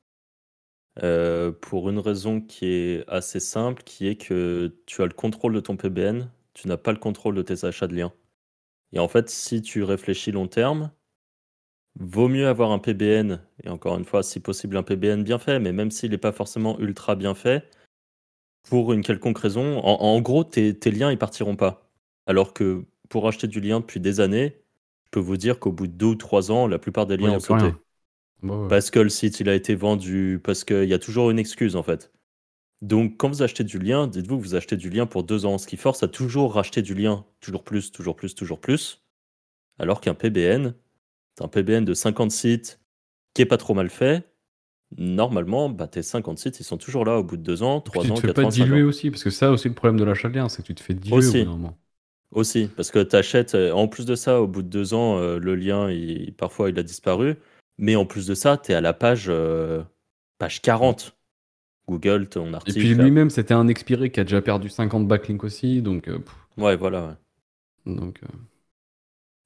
[1.01, 5.53] Euh, pour une raison qui est assez simple, qui est que tu as le contrôle
[5.53, 8.13] de ton PBN, tu n'as pas le contrôle de tes achats de liens.
[8.93, 10.91] Et en fait, si tu réfléchis long terme,
[11.99, 15.59] Vaut mieux avoir un PBN, et encore une fois, si possible, un PBN bien fait,
[15.59, 17.69] mais même s'il n'est pas forcément ultra bien fait,
[18.63, 21.89] pour une quelconque raison, en, gros, tes, liens, ils partiront pas.
[22.27, 24.55] Alors que pour acheter du lien depuis des années,
[25.05, 27.33] je peux vous dire qu'au bout de deux ou trois ans, la plupart des liens
[27.33, 27.73] ont sauté.
[28.69, 31.75] Parce que le site, il a été vendu, parce qu'il y a toujours une excuse,
[31.75, 32.11] en fait.
[32.81, 35.57] Donc, quand vous achetez du lien, dites-vous que vous achetez du lien pour deux ans,
[35.57, 39.03] ce qui force à toujours racheter du lien, toujours plus, toujours plus, toujours plus.
[39.77, 40.73] Alors qu'un PBN,
[41.43, 42.79] un PBN de 50 sites
[43.33, 44.31] qui est pas trop mal fait,
[44.97, 48.03] normalement, bah, tes 50 sites, ils sont toujours là au bout de 2 ans, 3
[48.03, 48.15] ans, 4 ans.
[48.15, 50.35] Tu te fais pas diluer aussi, parce que ça aussi le problème de l'achat de
[50.35, 51.41] lien, c'est que tu te fais diluer aussi.
[51.41, 51.69] au bout
[52.31, 55.17] Aussi, parce que tu achètes, euh, en plus de ça, au bout de 2 ans,
[55.17, 57.35] euh, le lien, il, parfois, il a disparu.
[57.77, 59.81] Mais en plus de ça, tu es à la page, euh,
[60.37, 61.15] page 40.
[61.87, 62.77] Google, ton article.
[62.77, 66.09] Et puis lui-même, c'était un expiré qui a déjà perdu 50 backlinks aussi, donc.
[66.57, 67.17] ouais, voilà.
[67.85, 67.95] Ouais.
[67.95, 68.21] Donc.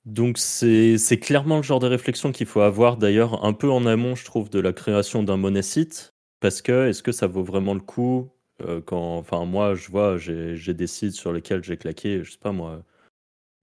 [0.05, 4.15] Donc c'est clairement le genre de réflexion qu'il faut avoir d'ailleurs un peu en amont,
[4.15, 6.13] je trouve, de la création d'un monnaie site.
[6.39, 8.29] Parce que est-ce que ça vaut vraiment le coup
[8.61, 12.37] euh, quand, enfin moi je vois, j'ai des sites sur lesquels j'ai claqué, je sais
[12.37, 12.83] pas moi,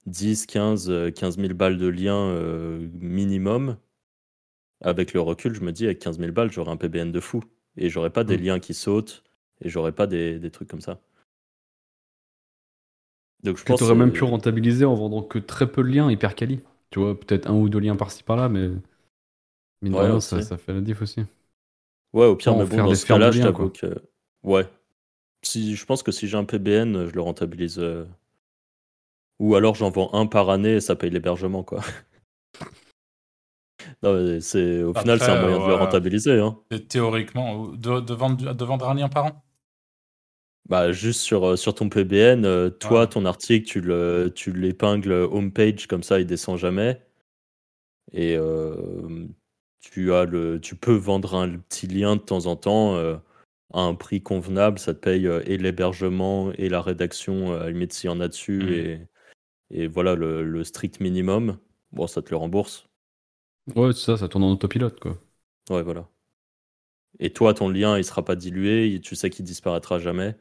[0.06, 3.76] 10, 15, 15 000 balles de liens euh, minimum.
[4.80, 7.42] Avec le recul, je me dis avec 15 000 balles, j'aurais un PBN de fou.
[7.76, 8.42] Et j'aurais pas des mmh.
[8.42, 9.22] liens qui sautent,
[9.62, 11.00] et j'aurais pas des, des trucs comme ça.
[13.42, 16.10] Donc je que tu aurais même pu rentabiliser en vendant que très peu de liens
[16.10, 16.60] hyper quali.
[16.90, 18.68] Tu vois, peut-être un ou deux liens par-ci par-là, mais
[19.80, 21.22] mine rien, ça, ça, fait la diff aussi.
[22.12, 24.02] Ouais, au pire, mais bon, dans ce cas-là, je t'avoue que.
[24.42, 24.68] Ouais.
[25.42, 27.78] Si, je pense que si j'ai un PBN, je le rentabilise.
[27.78, 28.04] Euh,
[29.40, 31.80] ou alors j'en vends un par année et ça paye l'hébergement, quoi.
[34.04, 34.84] non, c'est...
[34.84, 36.38] Au final, c'est un moyen de le rentabiliser.
[36.38, 36.58] Hein.
[36.88, 39.42] Théoriquement, de, de, vendre, de vendre un lien par an
[40.68, 45.12] bah, juste sur, euh, sur ton PBN, euh, toi, ton article, tu le, tu l'épingles
[45.12, 47.02] homepage, comme ça, il descend jamais.
[48.12, 49.26] Et euh,
[49.80, 53.94] tu, as le, tu peux vendre un petit lien de temps en temps à un
[53.94, 54.78] prix convenable.
[54.78, 58.28] Ça te paye et l'hébergement et la rédaction, à la limite, s'il y en a
[58.28, 58.62] dessus.
[58.62, 58.72] Mmh.
[58.72, 59.06] Et,
[59.70, 61.58] et voilà, le, le, strict minimum.
[61.92, 62.88] Bon, ça te le rembourse.
[63.74, 65.18] Ouais, c'est ça, ça tourne en autopilote, quoi.
[65.70, 66.08] Ouais, voilà.
[67.18, 70.36] Et toi, ton lien, il sera pas dilué, tu sais qu'il disparaîtra jamais.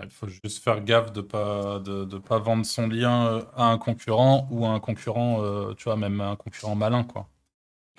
[0.00, 3.66] Il faut juste faire gaffe de pas de, de, pas vendre son lien euh, à
[3.66, 7.28] un concurrent ou à un concurrent, euh, tu vois, même un concurrent malin, quoi.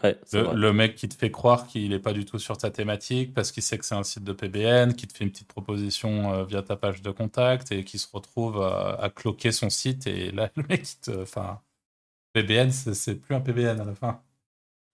[0.01, 3.51] le, mec qui te fait croire qu'il n'est pas du tout sur ta thématique parce
[3.51, 6.45] qu'il sait que c'est un site de PBN, qui te fait une petite proposition euh,
[6.45, 10.49] via ta page de contact et qui se retrouve à, cloquer son site et là
[10.55, 11.61] le mec, te, enfin,
[12.33, 14.21] PBN, c'est plus un PBN à la fin.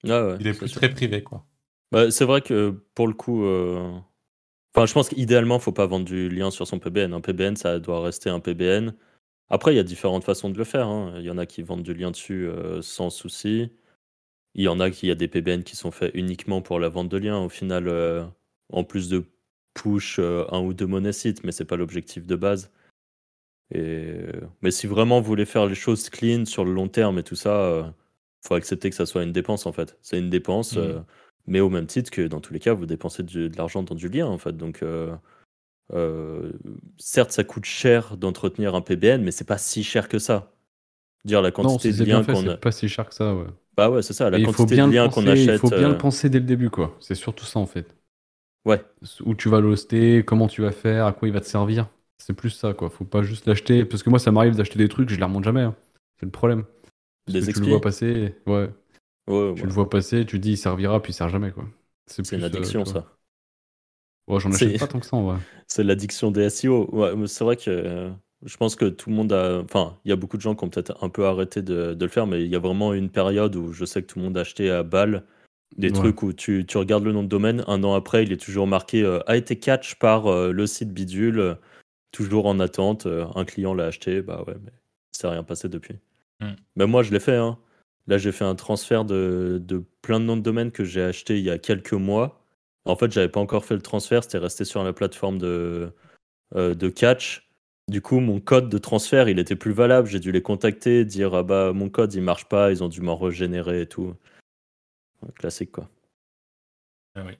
[0.08, 1.46] Ah il est, plus très privé, quoi.
[1.92, 3.46] Bah, c'est vrai que pour le coup,
[4.76, 7.14] Enfin, je pense qu'idéalement, il ne faut pas vendre du lien sur son PBN.
[7.14, 8.94] Un PBN, ça doit rester un PBN.
[9.50, 10.88] Après, il y a différentes façons de le faire.
[10.88, 11.14] Hein.
[11.18, 13.72] Il y en a qui vendent du lien dessus euh, sans souci.
[14.54, 16.90] Il y en a qui y a des PBN qui sont faits uniquement pour la
[16.90, 17.40] vente de liens.
[17.40, 18.26] Au final, euh,
[18.72, 19.26] en plus de
[19.74, 22.72] push euh, un ou deux monnaies sites, mais c'est pas l'objectif de base.
[23.74, 24.18] Et...
[24.62, 27.36] Mais si vraiment vous voulez faire les choses clean sur le long terme et tout
[27.36, 27.94] ça,
[28.44, 29.98] il faut accepter que ça soit une dépense en fait.
[30.02, 30.76] C'est une dépense.
[30.76, 31.04] Mmh
[31.48, 34.10] mais au même titre que dans tous les cas, vous dépensez de, l'argent dans du
[34.10, 34.56] lien, en fait.
[34.56, 35.16] Donc, euh,
[35.94, 36.52] euh,
[36.98, 40.52] certes, ça coûte cher d'entretenir un PBN, mais c'est pas si cher que ça.
[41.26, 42.56] Dire la quantité de liens qu'on a.
[42.56, 43.48] pas si cher que ça, ouais.
[43.76, 45.56] Bah ouais, c'est ça, la quantité de liens qu'on achète.
[45.56, 46.96] Il faut bien le euh, penser dès le début, quoi.
[47.00, 47.96] C'est surtout ça, en fait.
[48.66, 48.82] Ouais.
[49.26, 51.88] Où tu vas l'hoster, comment tu vas faire, à quoi il va te servir.
[52.18, 52.90] C'est plus ça, quoi.
[52.90, 53.86] Faut pas juste l'acheter.
[53.86, 55.62] Parce que moi, ça m'arrive d'acheter des trucs, je les remonte jamais.
[55.62, 55.76] Hein.
[56.20, 56.66] C'est le problème.
[57.26, 58.70] Parce des que tu le vois passer, ouais
[59.30, 61.52] tu le vois passer, tu dis il servira, puis il sert jamais.
[61.52, 61.66] quoi.
[62.08, 63.06] C'est une addiction, ça.
[64.28, 65.38] Ouais, j'en achète pas tant que ça, en vrai.
[65.68, 66.90] C'est l'addiction des SEO.
[66.92, 68.12] Ouais, c'est vrai que euh,
[68.46, 69.60] je pense que tout le monde a.
[69.60, 72.06] Enfin, il y a beaucoup de gens qui ont peut-être un peu arrêté de, de,
[72.06, 74.26] le faire, mais il y a vraiment une période où je sais que tout le
[74.26, 75.24] monde a acheté à balle
[75.78, 78.42] des trucs où tu, tu, regardes le nom de domaine, un an après, il est
[78.42, 81.58] toujours marqué euh, a été catch par euh, le site bidule,
[82.12, 84.72] toujours en attente, un client l'a acheté, bah ouais, mais
[85.12, 85.96] ça rien passé depuis.
[86.40, 86.54] Hmm.
[86.76, 87.60] Mais moi, je l'ai fait, hein.
[88.10, 89.62] Là, j'ai fait un transfert de,
[90.02, 92.44] plein de noms de domaines que j'ai acheté il y a quelques mois.
[92.86, 95.94] En fait, j'avais pas encore fait le transfert, c'était resté sur la plateforme de,
[96.56, 97.48] euh, de catch.
[97.88, 100.08] Du coup, mon code de transfert, il était plus valable.
[100.08, 103.02] J'ai dû les contacter, dire ah bah mon code il marche pas, ils ont dû
[103.02, 104.16] m'en régénérer et tout.
[105.36, 105.88] Classique quoi.
[107.16, 107.34] Ah oui.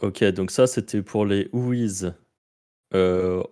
[0.00, 2.14] Ok, donc ça c'était pour les Whois.
[2.94, 3.42] Euh,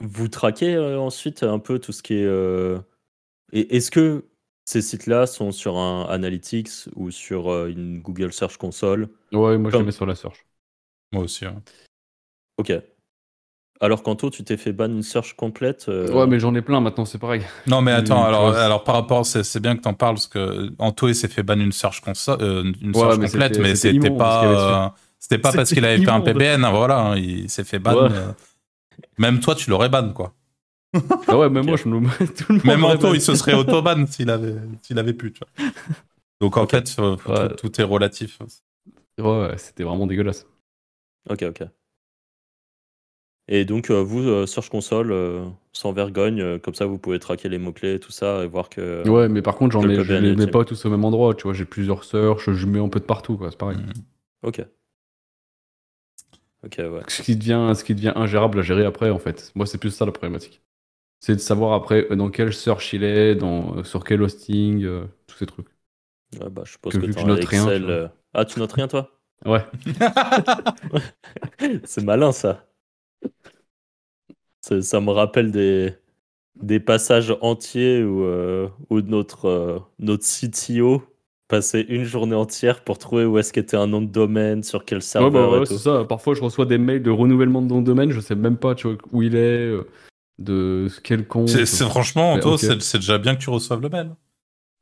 [0.00, 2.26] vous traquez euh, ensuite un peu tout ce qui est.
[3.54, 4.24] euh, et Est-ce que
[4.64, 9.08] ces sites-là sont sur un Analytics ou sur euh, une Google Search Console?
[9.32, 10.44] Ouais, moi je Comme- le mets sur la search.
[11.12, 11.44] Moi aussi.
[11.44, 11.62] hein.
[12.58, 12.72] Ok.
[13.80, 16.80] Alors Kanto, tu t'es fait ban une search complète euh, Ouais, mais j'en ai plein
[16.80, 17.42] maintenant, c'est pareil.
[17.66, 20.70] Non, mais attends, tu alors, par rapport, c'est c'est bien que t'en parles parce que
[20.78, 23.68] Anto il s'est fait ban une search, conso- euh, une Ouais, search mais complète, c'était-
[23.68, 26.20] mais c'était pas, euh, c'était pas parce qu'il avait fait un.
[26.22, 27.94] PBN, hein, voilà, hein, il s'est fait ban.
[27.94, 28.12] Ouais.
[28.12, 28.32] euh,
[29.18, 30.32] Même toi, tu l'aurais ban, quoi.
[31.28, 34.06] Ah ouais, même moi, je me tout le monde Même Anto, il se serait auto-ban
[34.06, 35.68] s'il avait, s'il avait pu, tu vois.
[36.40, 37.48] Donc en fait, euh, Ouais.
[37.56, 38.38] tout, tout est relatif.
[39.18, 40.46] Ouais, ouais, c'était vraiment dégueulasse.
[41.30, 41.62] Ok, ok.
[43.48, 47.20] Et donc, euh, vous, euh, Search Console, euh, sans vergogne, euh, comme ça, vous pouvez
[47.20, 49.08] traquer les mots-clés et tout ça et voir que.
[49.08, 51.44] Ouais, mais par contre, j'en ai, je les mets pas tous au même endroit, tu
[51.44, 51.54] vois.
[51.54, 53.50] J'ai plusieurs search, je mets un peu de partout, quoi.
[53.50, 53.78] C'est pareil.
[53.78, 53.92] Mm.
[54.42, 54.66] Ok.
[56.64, 57.02] Ok, ouais.
[57.06, 59.52] Ce qui devient, ce qui devient ingérable à gérer après, en fait.
[59.54, 60.60] Moi, c'est plus ça la problématique.
[61.20, 64.84] C'est de savoir après euh, dans quel search il est, dans, euh, sur quel hosting,
[64.84, 65.68] euh, tous ces trucs.
[66.40, 67.90] Ouais, bah, je suppose Que rien, tu vois.
[67.90, 69.10] euh, Ah, tu notes rien, toi?
[69.44, 69.64] Ouais.
[71.84, 72.64] C'est malin, ça.
[74.60, 75.94] Ça me rappelle des,
[76.60, 81.02] des passages entiers où, euh, où notre, notre CTO
[81.48, 84.98] passait une journée entière pour trouver où est-ce qu'était un nom de domaine, sur quel
[84.98, 86.04] Ouais, serveur bah ouais, et c'est ça.
[86.04, 88.74] Parfois, je reçois des mails de renouvellement de nom de domaine, je sais même pas
[88.74, 89.72] tu vois, où il est,
[90.38, 91.48] de quel compte.
[91.48, 94.14] C'est c'est- franchement, Anto, c'est c'est déjà bien que tu reçoives le mail.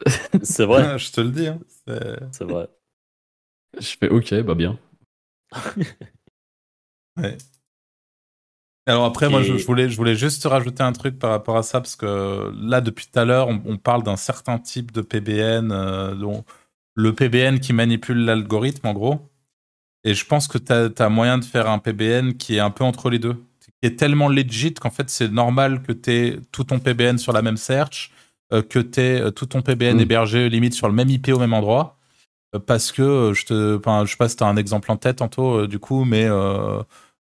[0.42, 1.46] C'est vrai, Je te le dis.
[1.46, 1.60] hein.
[1.86, 2.68] C'est- c'est vrai.
[3.78, 4.78] Je fais ok, bah bien.
[7.16, 7.38] Ouais.
[8.86, 11.62] Alors après, moi, je, je voulais, je voulais juste rajouter un truc par rapport à
[11.62, 15.00] ça, parce que là, depuis tout à l'heure, on, on parle d'un certain type de
[15.00, 16.44] PBN, euh, dont
[16.94, 19.30] le PBN qui manipule l'algorithme, en gros.
[20.04, 22.84] Et je pense que tu as, moyen de faire un PBN qui est un peu
[22.84, 23.42] entre les deux,
[23.84, 27.34] qui est tellement legit qu'en fait, c'est normal que tu aies tout ton PBN sur
[27.34, 28.10] la même search,
[28.54, 30.00] euh, que tu aies tout ton PBN Mm.
[30.00, 31.98] hébergé limite sur le même IP au même endroit.
[32.54, 34.96] Euh, Parce que euh, je te, je sais pas si tu as un exemple en
[34.96, 36.78] tête, euh, du coup, mais euh,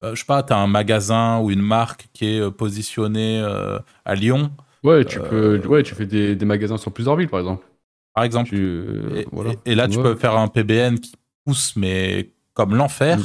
[0.05, 3.41] euh, je sais pas, tu as un magasin ou une marque qui est euh, positionnée
[3.41, 4.49] euh, à Lyon,
[4.83, 7.65] Ouais, tu Euh, peux, ouais, tu fais des, des magasins sur plusieurs villes, par exemple.
[8.13, 8.49] par exemple.
[8.51, 9.51] Tu, euh, Et, voilà.
[9.65, 13.23] et- là, tu peux faire un PBN qui pousse, mais comme l'enfer, Mm.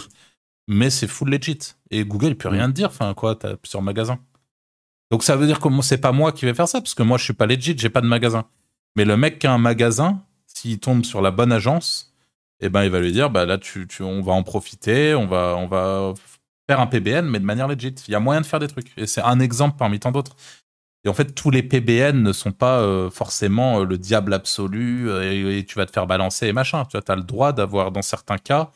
[0.70, 1.58] Mais c'est full legit.
[1.90, 2.52] Et Google, il peut Mm.
[2.52, 2.86] rien te dire.
[2.88, 4.18] Enfin, quoi, t'as plusieurs magasins.
[5.10, 7.18] Donc, ça veut dire que c'est pas moi qui vais faire ça, parce que moi,
[7.18, 8.44] je suis pas legit, j'ai pas de magasin.
[8.96, 12.14] Mais le mec qui a un magasin, s'il tombe sur la bonne agence,
[12.60, 15.26] eh ben, il va lui dire, bah là, tu, tu- on va en profiter, on
[15.26, 16.14] va, on va
[16.68, 17.94] faire un PBN, mais de manière legit.
[18.06, 18.92] Il y a moyen de faire des trucs.
[18.96, 20.36] Et c'est un exemple parmi tant d'autres.
[21.04, 25.08] Et en fait, tous les PBN ne sont pas euh, forcément euh, le diable absolu
[25.08, 26.84] euh, et, et tu vas te faire balancer et machin.
[26.84, 28.70] Tu as le droit d'avoir, dans certains cas,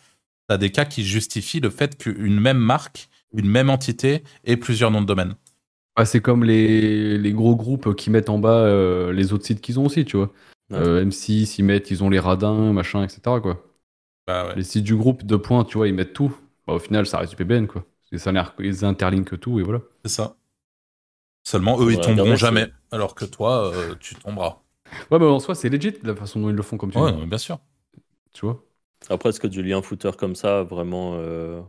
[0.49, 4.57] tu as des cas qui justifient le fait qu'une même marque, une même entité ait
[4.57, 5.35] plusieurs noms de domaine.
[5.97, 9.61] Ah, c'est comme les, les gros groupes qui mettent en bas euh, les autres sites
[9.61, 10.33] qu'ils ont aussi, tu vois.
[10.71, 10.79] Ouais.
[10.79, 13.41] Euh, M6, ils mettent, ils ont les radins, machin, etc.
[13.41, 13.65] Quoi.
[14.27, 14.57] Bah ouais.
[14.57, 16.35] Les sites du groupe de points, tu vois, ils mettent tout.
[16.67, 17.85] Bah, au final, ça reste du PBN, quoi.
[18.11, 19.81] Et ça, ils interlinkent tout, et voilà.
[20.05, 20.37] C'est ça.
[21.45, 22.69] Seulement, eux, ils Ouais, tomberont jamais.
[22.91, 24.63] Alors que toi, euh, tu tomberas.
[25.11, 27.13] Ouais, mais en soi, c'est legit la façon dont ils le font, comme tu Ouais,
[27.13, 27.27] dis.
[27.27, 27.59] bien sûr.
[28.33, 28.65] Tu vois.
[29.09, 31.15] Après, est-ce que du lien footer comme ça, vraiment.
[31.17, 31.63] euh,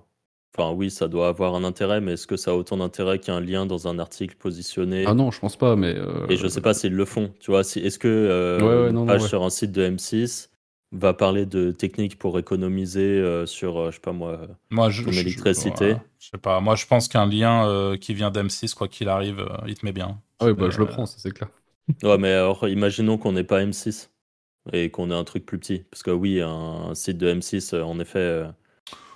[0.57, 3.41] Enfin, oui, ça doit avoir un intérêt, mais est-ce que ça a autant d'intérêt qu'un
[3.41, 5.05] lien dans un article positionné?
[5.05, 5.93] Ah non, je pense pas, mais.
[5.95, 7.33] euh, Et je sais pas s'ils le font.
[7.39, 9.29] Tu vois, si, est-ce que euh, Ouais, ouais, une non, non, page ouais.
[9.29, 10.51] sur un site de M6
[10.91, 14.47] va parler de techniques pour économiser euh, sur, euh, je sais pas moi.
[14.71, 15.99] Moi, je, Ton je- électricité?
[15.99, 16.59] ouais, je sais pas.
[16.59, 19.85] Moi, je pense qu'un lien euh, qui vient d'M6, quoi qu'il arrive, euh, il te
[19.85, 20.21] met bien.
[20.39, 21.49] Ah oui, bah, Euh, je le prends, ça, c'est clair.
[22.03, 24.09] Ouais, mais alors, imaginons qu'on n'est pas M6
[24.73, 25.79] et qu'on ait un truc plus petit.
[25.91, 28.19] Parce que oui, un, site de M6, euh, en effet.
[28.19, 28.47] euh,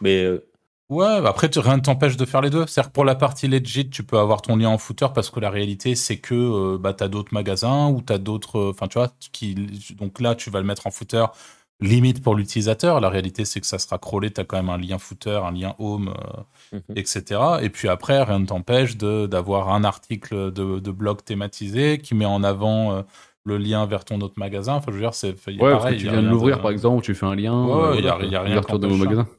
[0.02, 0.46] mais euh,
[0.90, 2.66] Ouais, bah après, rien ne t'empêche de faire les deux.
[2.66, 5.40] C'est-à-dire que pour la partie legit, tu peux avoir ton lien en footer parce que
[5.40, 8.72] la réalité, c'est que euh, bah, tu as d'autres magasins ou tu as d'autres.
[8.72, 9.54] Enfin, tu vois, qui,
[10.00, 11.26] donc là, tu vas le mettre en footer
[11.80, 13.00] limite pour l'utilisateur.
[13.02, 14.32] La réalité, c'est que ça sera crawlé.
[14.32, 16.14] Tu as quand même un lien footer, un lien home,
[16.74, 16.98] euh, mhm.
[16.98, 17.42] etc.
[17.62, 22.16] Et puis après, rien ne t'empêche de- d'avoir un article de, de blog thématisé qui
[22.16, 23.02] met en avant euh,
[23.46, 24.76] le lien vers ton autre magasin.
[24.76, 26.10] Enfin, je veux dire, c'est il y a Ouais, parce pareil, que il tu y
[26.10, 27.66] a viens de l'ouvrir, par exemple, tu fais un lien.
[27.66, 29.26] Ouais, euh, ouais, y a- voilà, y a rien de mon magasin.
[29.26, 29.32] Tu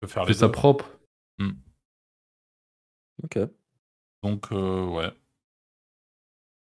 [0.00, 0.86] peux faire Fais les ça propre.
[3.24, 3.38] Ok.
[4.22, 5.12] Donc, euh, ouais.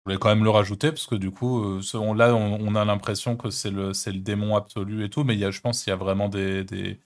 [0.05, 1.81] voulais quand même le rajouter parce que du coup, euh,
[2.15, 5.45] là, on, a l'impression que c'est le, le démon absolu et tout, mais il y
[5.45, 6.99] a, je pense qu'il y a vraiment des, des,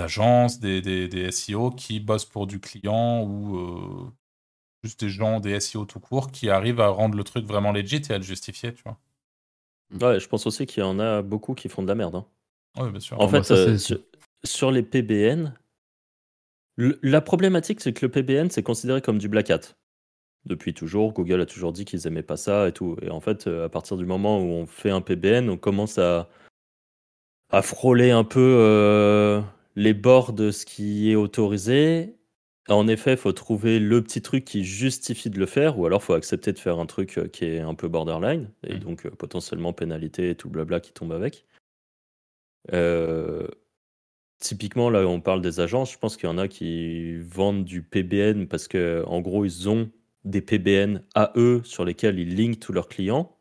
[0.00, 4.12] agences, des, des, SEO qui bossent pour du client ou euh,
[4.82, 8.02] juste des gens, des SEO tout court, qui arrivent à rendre le truc vraiment legit
[8.08, 8.98] et à le justifier, tu vois.
[10.00, 12.16] Ouais, je pense aussi qu'il y en a beaucoup qui font de la merde.
[12.16, 12.26] Hein.
[12.78, 13.20] Oui, bien sûr.
[13.20, 13.76] En fait, euh,
[14.44, 15.54] sur, les PBN,
[16.76, 19.60] la problématique, c'est que le PBN, c'est considéré comme du black hat
[20.44, 21.12] depuis toujours.
[21.12, 22.96] Google a toujours dit qu'ils aimaient pas ça et tout.
[23.02, 25.98] Et en fait, euh, à partir du moment où on fait un PBN, on commence
[25.98, 26.28] à,
[27.50, 29.40] à frôler un peu euh,
[29.76, 32.16] les bords de ce qui est autorisé.
[32.68, 36.00] En effet, il faut trouver le petit truc qui justifie de le faire, ou alors
[36.00, 38.78] il faut accepter de faire un truc euh, qui est un peu borderline, et mmh.
[38.78, 41.44] donc potentiellement pénalité et tout blabla qui tombe avec.
[44.38, 45.92] typiquement, là, on parle des agences.
[45.92, 49.90] Je pense qu'il y en a qui vendent du PBN parce qu'en gros, ils ont
[50.24, 53.36] des PBN à eux sur lesquels ils linkent tous leurs clients.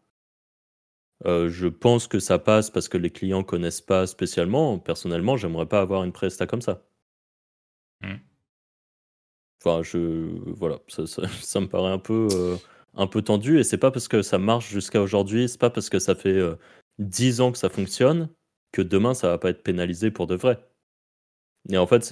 [1.25, 4.79] Euh, je pense que ça passe parce que les clients connaissent pas spécialement.
[4.79, 6.83] Personnellement, j'aimerais pas avoir une presta comme ça.
[8.01, 8.17] Hmm.
[9.63, 11.05] Enfin, je voilà, ça,
[11.41, 12.55] ça, me paraît un peu euh,
[12.95, 15.89] un peu tendu et c'est pas parce que ça marche jusqu'à aujourd'hui, c'est pas parce
[15.89, 16.55] que ça fait euh,
[16.99, 18.29] dix 10 ans que ça fonctionne
[18.71, 20.59] que demain ça va pas être pénalisé pour de vrai.
[21.69, 22.03] Et en fait,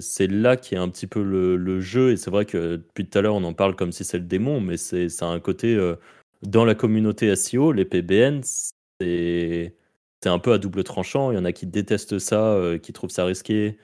[0.00, 2.12] c'est là qui est un petit peu le, jeu.
[2.12, 4.24] Et c'est vrai que depuis tout à l'heure, on en parle comme si c'est le
[4.24, 5.74] démon, mais c'est un côté.
[5.74, 5.96] Euh,
[6.42, 8.42] dans la communauté SEO, les PBN,
[9.00, 9.74] c'est
[10.24, 11.30] un peu à double tranchant.
[11.30, 13.78] Il y en a qui détestent ça, euh, qui trouvent ça risqué.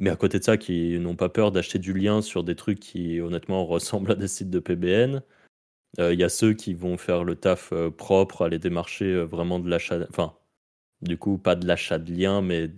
[0.00, 2.80] Mais à côté de ça, qui n'ont pas peur d'acheter du lien sur des trucs
[2.80, 5.22] qui, honnêtement, ressemblent à des sites de PBN.
[6.00, 9.68] Euh, il y a ceux qui vont faire le taf propre, aller démarcher vraiment de
[9.70, 9.98] l'achat.
[10.08, 10.34] Enfin,
[11.02, 12.70] du coup, pas de l'achat de liens, mais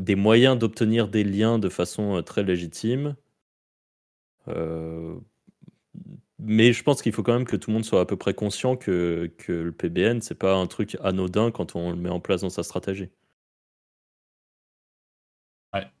[0.00, 3.16] des moyens d'obtenir des liens de façon euh, très légitime.
[4.48, 5.16] Euh,
[6.38, 8.34] mais je pense qu'il faut quand même que tout le monde soit à peu près
[8.34, 12.20] conscient que, que le PBN, c'est pas un truc anodin quand on le met en
[12.20, 13.10] place dans sa stratégie.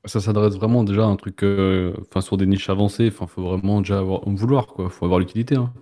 [0.04, 3.08] Ça s'adresse vraiment déjà à un truc, euh, enfin sur des niches avancées.
[3.12, 4.90] Enfin, faut vraiment déjà avoir, vouloir quoi.
[4.90, 5.56] Faut avoir l'utilité.
[5.56, 5.72] Hein.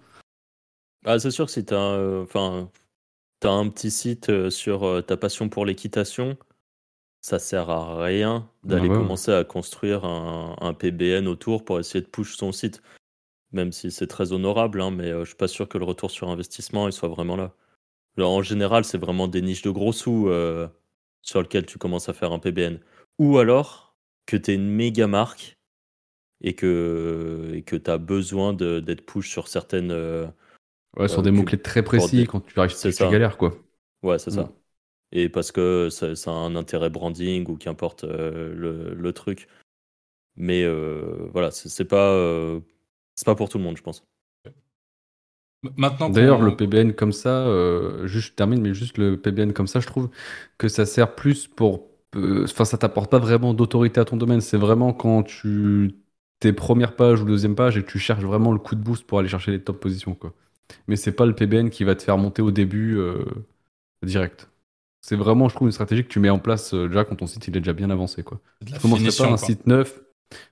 [1.04, 2.68] Ah, c'est sûr que si tu as, enfin,
[3.42, 6.36] as un petit site sur ta passion pour l'équitation,
[7.22, 12.36] ça sert à rien d'aller commencer à construire un, PBN autour pour essayer de push
[12.36, 12.82] son site.
[13.52, 16.28] Même si c'est très honorable, hein, mais je suis pas sûr que le retour sur
[16.28, 17.54] investissement il soit vraiment là.
[18.18, 20.28] en général, c'est vraiment des niches de gros sous
[21.22, 22.80] sur lesquelles tu commences à faire un PBN.
[23.18, 25.58] Ou alors que tu es une méga marque
[26.40, 29.92] et que et que tu as besoin d'être push sur certaines.
[30.96, 33.54] ouais, sur des mots-clés très précis quand tu arrives, tu, tu galères quoi.
[34.02, 34.44] Ouais, c'est ça.
[34.44, 34.52] Mmh
[35.12, 39.48] et parce que ça, a un intérêt branding ou qu'importe euh, le, truc.
[40.36, 42.60] Mais euh, voilà, c'est pas, euh,
[43.14, 44.04] c'est pas pour tout le monde, je pense.
[45.76, 47.46] Maintenant, D'ailleurs, le PBN comme ça,
[48.04, 50.08] juste je termine, mais juste le PBN comme ça, je trouve
[50.56, 51.88] que ça sert plus pour.
[52.16, 54.40] Enfin, ça t'apporte pas vraiment d'autorité à ton domaine.
[54.40, 55.94] C'est vraiment quand tu
[56.40, 59.18] tes premières pages ou deuxième page et tu cherches vraiment le coup de boost pour
[59.18, 60.32] aller chercher les top positions, quoi.
[60.86, 62.98] Mais c'est pas le PBN qui va te faire monter au début
[64.02, 64.48] direct.
[65.00, 67.26] C'est vraiment, je trouve, une stratégie que tu mets en place euh, déjà quand ton
[67.26, 68.22] site il est déjà bien avancé.
[68.22, 68.40] Quoi.
[68.66, 70.00] Je commencerai pas un site neuf.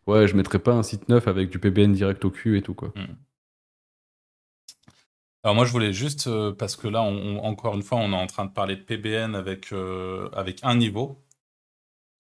[0.07, 2.75] Ouais, je mettrais pas un site neuf avec du PBN direct au cul et tout.
[2.75, 2.93] quoi.
[2.95, 3.15] Hmm.
[5.45, 8.27] Alors moi je voulais juste, euh, parce que là, encore une fois, on est en
[8.27, 11.23] train de parler de PBN avec, euh, avec un niveau.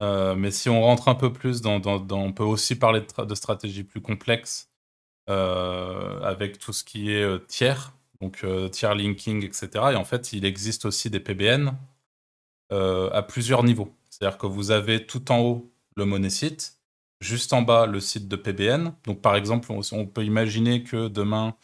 [0.01, 1.81] Mais si on rentre un peu plus dans,
[2.11, 4.71] on peut aussi parler de, stratégies plus complexes
[5.29, 9.69] avec tout ce qui est tiers, donc tiers linking, etc.
[9.93, 11.73] Et en fait, il existe aussi des PBN
[12.73, 13.95] euh, à plusieurs niveaux.
[14.11, 16.81] C'est-à-dire que vous avez tout en haut le monosite,
[17.21, 18.93] juste en bas le site de PBN.
[19.05, 21.55] Donc par exemple, on, peut imaginer que demain,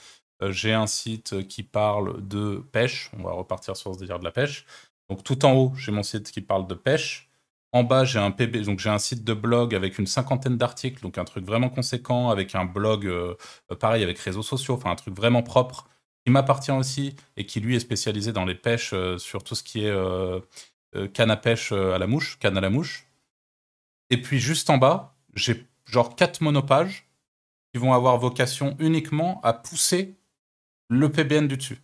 [0.43, 3.11] euh, j'ai un site qui parle de pêche.
[3.19, 4.65] On va repartir sur ce délire de la pêche.
[5.11, 7.29] Donc tout en haut, j'ai mon site qui parle de pêche.
[7.73, 11.03] En bas, j'ai un PB, donc j'ai un site de blog avec une cinquantaine d'articles,
[11.03, 13.35] donc un truc vraiment conséquent, avec un blog euh,
[13.81, 15.89] pareil avec réseaux sociaux, enfin un truc vraiment propre
[16.25, 19.87] qui m'appartient aussi et qui lui est spécialisé dans les pêches sur tout ce qui
[19.87, 19.93] est
[20.95, 23.07] euh, canne à pêche euh, à la mouche, canne à la mouche.
[24.11, 27.09] Et puis juste en bas, j'ai genre quatre monopages
[27.73, 30.19] qui vont avoir vocation uniquement à pousser
[30.91, 31.81] le PBN du dessus.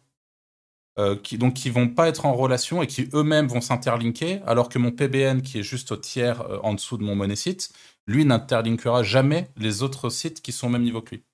[0.98, 4.68] Euh, qui, donc qui vont pas être en relation et qui eux-mêmes vont s'interlinker, alors
[4.68, 7.72] que mon PBN qui est juste au tiers en dessous de mon monnaie site,
[8.08, 11.24] lui n'interlinkera jamais les autres sites qui sont au même niveau que lui.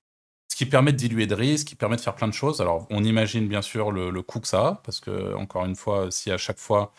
[0.50, 2.60] Ce qui permet de diluer de risques, qui permet de faire plein de choses.
[2.60, 6.10] Alors on imagine bien sûr le, coût que ça a, parce que encore une fois,
[6.10, 6.92] si à chaque fois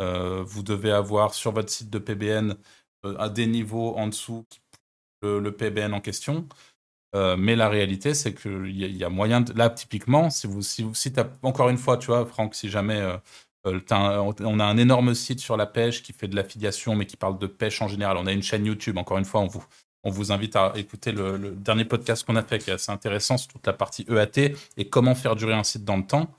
[0.00, 2.56] euh, vous devez avoir sur votre site de PBN
[3.04, 4.46] euh, à des niveaux en dessous
[5.22, 6.48] le, PBN en question.
[7.14, 9.52] Mais la réalité, c'est qu'il y, y, a moyen de...
[9.52, 13.02] Là, typiquement, si vous, si, vous, as, encore une fois, tu vois, Franck, si jamais
[13.64, 17.38] on a un énorme site sur la pêche qui fait de l'affiliation, mais qui parle
[17.38, 18.16] de pêche en général.
[18.16, 19.64] On a une chaîne YouTube, encore une fois, on vous,
[20.04, 23.36] on vous invite à écouter le, dernier podcast qu'on a fait, qui est assez intéressant
[23.36, 26.34] sur toute la partie EAT et comment faire durer un site dans le temps.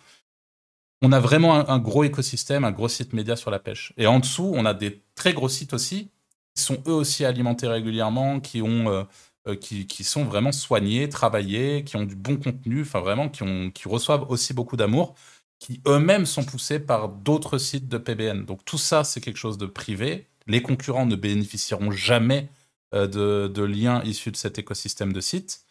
[1.01, 3.93] On a vraiment un, gros écosystème, un gros site média sur la pêche.
[3.97, 6.09] Et en dessous, on a des très gros sites aussi,
[6.55, 8.89] qui sont eux aussi alimentés régulièrement, qui ont...
[8.89, 9.03] Euh,
[9.47, 14.25] euh, qui, sont vraiment soignés, travaillés, qui ont du bon contenu, enfin vraiment, qui, reçoivent
[14.29, 15.15] aussi beaucoup d'amour,
[15.59, 18.45] qui eux-mêmes sont poussés par d'autres sites de PBN.
[18.45, 20.27] Donc tout ça, c'est quelque chose de privé.
[20.47, 22.49] Les concurrents ne bénéficieront jamais
[22.93, 25.65] euh, de, liens issus de cet écosystème de sites.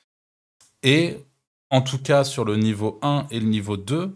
[0.82, 1.16] Et
[1.70, 4.14] en tout cas, sur le niveau 1 et le niveau 2,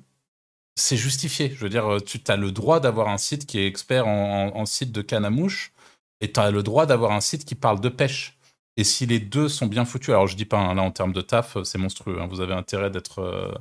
[0.74, 1.50] c'est justifié.
[1.50, 4.92] Je veux dire, tu as le droit d'avoir un site qui est expert en, site
[4.92, 5.72] de canne à mouche,
[6.20, 8.35] et tu as le droit d'avoir un site qui parle de pêche.
[8.76, 11.12] Et si les deux sont bien foutus, alors je dis pas, hein, là en termes
[11.12, 12.20] de taf, c'est monstrueux.
[12.20, 12.26] Hein.
[12.26, 13.54] vous avez intérêt d'être euh,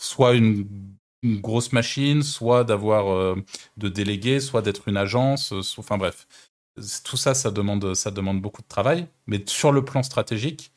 [0.00, 0.66] soit une,
[1.24, 3.34] grosse machine, soit d'avoir euh,
[3.76, 6.26] de délégués, soit d'être une agence, enfin bref
[7.04, 9.06] tout ça, ça demande, ça demande beaucoup de travail.
[9.26, 10.72] Mais sur le plan stratégique,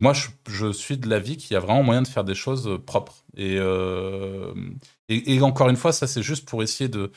[0.00, 0.12] moi,
[0.46, 3.24] je, suis de l'avis qu'il y a vraiment moyen de faire des choses euh, propres.
[3.38, 4.54] Euh,
[5.08, 7.10] et, encore une fois, ça, c'est juste pour essayer de.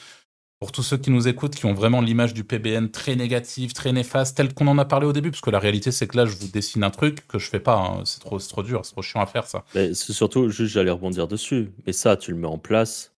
[0.62, 3.92] Pour tous ceux qui nous écoutent, qui ont vraiment l'image du PBN très négative, très
[3.92, 6.26] néfaste, tel qu'on en a parlé au début, parce que la réalité, c'est que là,
[6.26, 7.76] je vous dessine un truc que je fais pas.
[7.76, 8.04] Hein.
[8.06, 9.66] C'est trop, trop dur, c'est trop chiant à faire, ça.
[9.74, 11.72] C'est surtout, juste, j'allais rebondir dessus.
[11.86, 13.12] Mais ça, tu le mets en place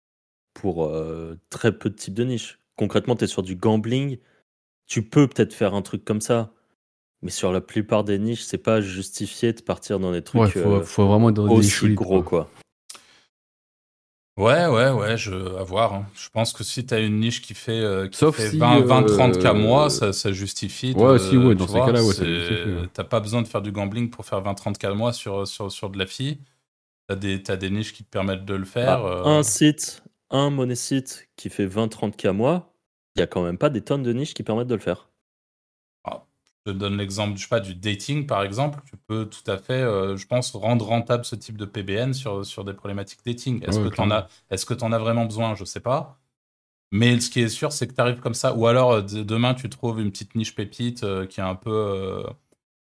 [0.55, 2.61] pour euh, très peu de types de niches.
[2.76, 4.18] Concrètement, tu es sur du gambling
[4.93, 6.53] tu peux peut-être faire un truc comme ça,
[7.22, 10.51] mais sur la plupart des niches, c'est pas justifié de partir dans des trucs ouais,
[10.51, 12.51] faut, faut vraiment dans aussi des gros, quoi.
[14.39, 15.93] Ouais, ouais, ouais, je, à voir.
[15.93, 16.07] Hein.
[16.14, 19.03] Je pense que si tu as une niche qui fait, euh, qui fait 20, 20,
[19.05, 20.95] 30 k mois, ça, ça justifie.
[20.95, 24.24] Ouais, si, ouais, dans ces cas-là, ouais, T'as pas besoin de faire du gambling pour
[24.24, 26.39] faire 20, 30 k mois sur, sur, sur de la fille.
[27.09, 29.03] T'as des, as des niches qui te permettent de le faire.
[29.03, 29.39] Bah, euh.
[29.39, 32.72] Un site, un money site qui fait 20, 30 k mois,
[33.16, 35.11] il y a quand même pas des tonnes de niches qui permettent de le faire.
[36.66, 38.80] Je donne l'exemple, je sais pas, du dating par exemple.
[38.86, 42.46] Tu peux tout à fait, euh, je pense, rendre rentable ce type de PBN sur,
[42.46, 43.62] sur des problématiques dating.
[43.64, 45.54] Est-ce que tu en as, que en as vraiment besoin?
[45.54, 46.20] Je sais pas.
[46.92, 48.54] Mais ce qui est sûr, c'est que tu arrives comme ça.
[48.54, 52.24] Ou alors euh, demain, tu trouves une petite niche pépite euh, qui est un peu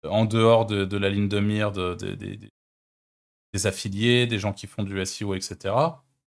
[0.03, 5.36] en dehors de, la ligne de mire des affiliés, des gens qui font du SEO,
[5.36, 5.74] etc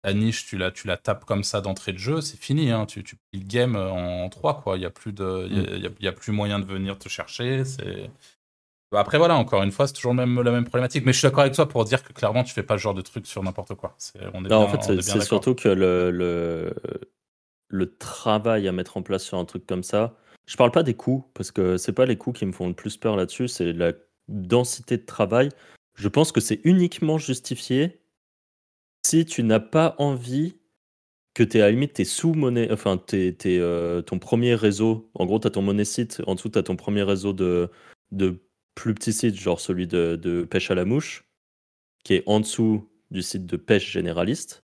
[0.05, 2.71] la niche, tu la, tu la tapes comme ça d'entrée de jeu, c'est fini.
[2.71, 2.85] Hein.
[2.87, 4.77] Tu, tu le game en, trois, quoi.
[4.77, 5.49] Il n'y a, plus de,
[5.99, 7.65] y a, plus moyen de venir te chercher.
[7.65, 8.11] C'est...
[8.93, 11.05] Après, voilà, encore une fois, c'est toujours même, la même problématique.
[11.07, 12.95] Mais je suis d'accord avec toi pour dire que clairement, tu fais pas ce genre
[12.95, 13.97] de truc sur n'importe quoi.
[14.35, 16.75] on est en fait, c'est, surtout que le, le,
[17.69, 20.15] le, travail à mettre en place sur un truc comme ça,
[20.47, 22.75] je parle pas des coûts, parce que c'est pas les coûts qui me font le
[22.75, 23.93] plus peur là-dessus, c'est la
[24.29, 25.49] densité de travail.
[25.95, 28.01] Je pense que c'est uniquement justifié
[29.07, 30.57] si tu n'as pas envie
[31.35, 35.41] que tu à la limite tes sous-monnaie, enfin t'es, euh, ton premier réseau, en gros
[35.41, 37.71] tu as ton monnaie site, en dessous tu as ton premier réseau de,
[38.13, 38.41] de
[38.75, 41.25] plus petits sites, genre celui de, de, pêche à la mouche,
[42.05, 44.65] qui est en dessous du site de pêche généraliste.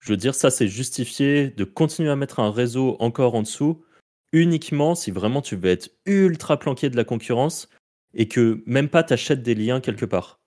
[0.00, 3.84] Je veux dire, ça c'est justifié de continuer à mettre un réseau encore en dessous,
[4.32, 7.68] uniquement si vraiment tu veux être ultra planqué de la concurrence
[8.14, 10.43] et que même pas tu achètes des liens quelque part.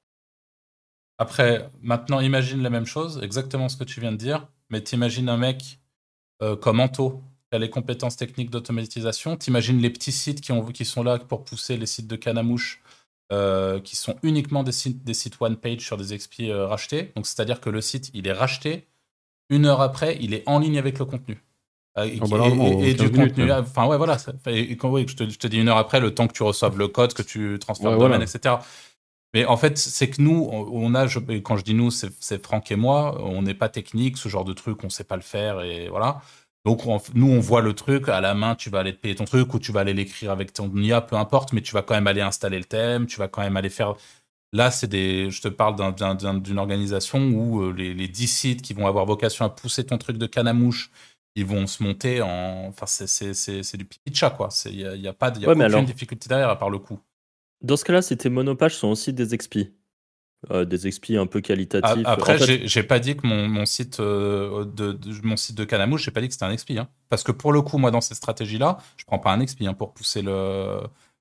[1.17, 5.29] Après, maintenant, imagine la même chose, exactement ce que tu viens de dire, mais t'imagines
[5.29, 5.79] un mec
[6.43, 10.63] euh, comme Anto, qui a les compétences techniques d'automatisation, t'imagines les petits sites qui, ont,
[10.65, 12.83] qui sont là pour pousser les sites de canamouche,
[13.33, 17.11] euh, qui sont uniquement des sites, des sites one-page sur des XP euh, rachetés.
[17.15, 18.87] Donc, c'est-à-dire que le site, il est racheté,
[19.49, 21.41] une heure après, il est en ligne avec le contenu.
[21.95, 22.27] Ah, et, bah
[22.93, 24.17] du contenu, enfin ouais, voilà.
[24.45, 27.13] Et, quand, je, te, dis une heure après, le temps que tu reçoives le code,
[27.15, 28.57] que tu transfères le domaine, etc.
[29.37, 31.05] Mais en fait, c'est que nous, on a,
[31.43, 34.53] quand je dis nous, c'est Franck et moi, on n'est pas technique, ce genre de
[34.53, 36.21] truc, on sait pas le faire et voilà.
[36.65, 36.81] Donc
[37.13, 39.53] nous, on voit le truc à la main, tu vas aller te payer ton truc
[39.53, 42.07] ou tu vas aller l'écrire avec ton IA, peu importe, mais tu vas quand même
[42.07, 43.93] aller installer le thème, tu vas quand même aller faire.
[44.53, 48.73] Là, c'est des, je te parle d'une organisation où euh, les, les 10 sites qui
[48.73, 50.89] vont avoir vocation à pousser ton truc de canamouche,
[51.35, 52.65] ils vont se monter en.
[52.69, 54.49] Enfin, c'est du pipi de chat, quoi.
[54.65, 56.99] Il n'y a, y a, pas, y a aucune difficulté derrière à part le coup.
[57.61, 59.73] Dans ce cas-là, si tes monopages sont aussi des expis.
[60.51, 62.05] Euh, des expis un peu qualitatifs.
[62.05, 62.37] Après,
[62.67, 66.21] j'ai pas dit que mon, mon site, euh, de, mon site de Canamouche, j'ai pas
[66.21, 66.77] dit que c'était un expi.
[66.77, 66.89] Hein.
[67.09, 69.73] Parce que pour le coup, moi, dans cette stratégie-là, je prends pas un expi hein,
[69.73, 70.79] pour pousser le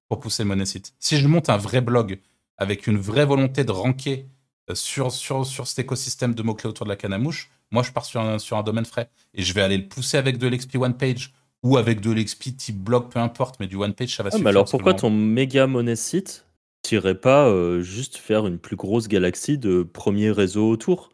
[0.09, 0.95] pour pousser le monosite.
[1.01, 2.21] Si je monte un vrai blog
[2.59, 4.29] avec une vraie volonté de ranker
[4.71, 8.05] euh, sur, sur, sur cet écosystème de mots-clés autour de la canamouche, moi, je pars
[8.05, 9.11] sur un, sur un domaine frais.
[9.35, 11.33] Et je vais aller le pousser avec de l'expi one page
[11.67, 14.33] ou avec de l'expi type blog, peu importe, mais du one page, ça va ah,
[14.33, 14.45] suffire.
[14.45, 16.47] Mais alors pourquoi ton méga money site,
[16.83, 21.11] t'irais pas euh, juste faire une plus grosse galaxie de premier réseau autour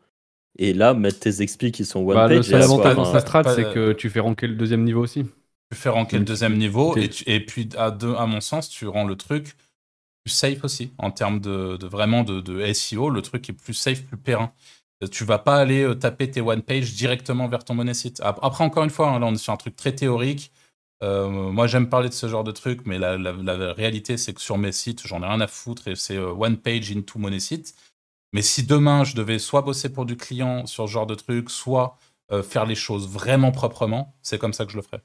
[0.59, 3.05] et là mettre tes XP qui sont one Bah, le page seul et avantage dans
[3.05, 5.25] sa strat, c'est que tu fais ranker le deuxième niveau aussi.
[5.71, 8.69] Tu fais ranker le deuxième niveau et, tu- et puis à, deux, à mon sens,
[8.69, 9.57] tu rends le truc
[10.25, 13.11] plus safe aussi en termes de, de vraiment de, de SEO.
[13.11, 14.53] Le truc est plus safe, plus périn.
[15.11, 18.21] Tu vas pas aller euh, taper tes one page directement vers ton money site.
[18.21, 20.53] Ap- Après, encore une fois, hein, là on est sur un truc très théorique.
[21.03, 23.17] Euh, moi, j'aime parler de ce genre de truc, mais la,
[23.73, 26.57] réalité, c'est que sur mes sites, j'en ai rien à foutre et c'est euh, one
[26.57, 27.75] page into money site.
[28.33, 31.51] Mais si demain, je devais soit bosser pour du client sur ce genre de truc,
[31.51, 31.99] soit
[32.45, 35.03] faire les choses vraiment proprement, c'est comme ça que je le ferais.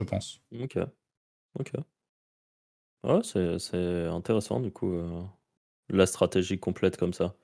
[0.00, 0.42] Je pense.
[0.52, 0.78] Ok.
[1.58, 1.72] Ok.
[3.04, 4.92] Ouais, c'est intéressant du coup,
[5.88, 7.34] la stratégie complète comme ça.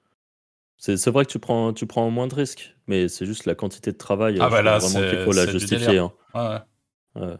[0.84, 3.92] C'est vrai que tu prends, tu prends moins de risques, mais c'est juste la quantité
[3.92, 4.38] de travail.
[4.40, 5.98] Ah euh, bah là, c'est- qu'il faut la justifier.
[5.98, 6.12] hein.
[6.34, 6.60] Ouais, ouais.
[7.14, 7.36] Ouais.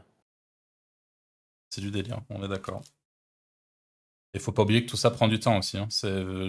[1.70, 2.82] C'est du délire, on est d'accord.
[4.34, 5.76] Il faut pas oublier que tout ça prend du temps aussi.
[5.76, 5.88] hein.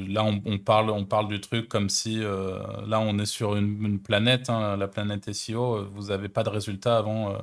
[0.08, 3.56] Là, on, on parle, on parle du truc comme si euh, là, on est sur
[3.56, 5.76] une, une planète, hein, la planète SEO.
[5.80, 7.39] euh, Vous n'avez pas de résultats avant euh,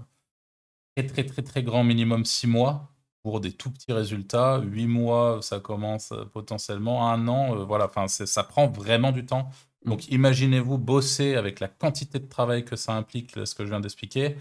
[0.97, 2.90] très, très, très, très grand minimum 6 mois
[3.23, 4.61] pour des tout petits résultats.
[4.61, 7.11] 8 mois, ça commence euh, potentiellement.
[7.11, 7.87] Un an, euh, voilà.
[7.87, 9.51] Enfin, ça prend vraiment du temps.
[9.87, 13.71] Donc, imaginez-vous bosser avec la quantité de travail que ça implique, là, ce que je
[13.71, 14.37] viens d'expliquer.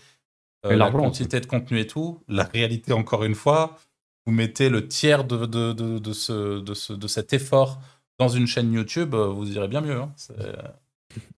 [0.65, 3.77] euh, la quantité de contenu et tout, la réalité, encore une fois,
[4.25, 7.79] vous mettez le tiers de, de, de, de ce, de, ce, de cet effort
[8.19, 10.01] dans une chaîne YouTube, euh, vous irez bien mieux.
[10.01, 10.13] hein.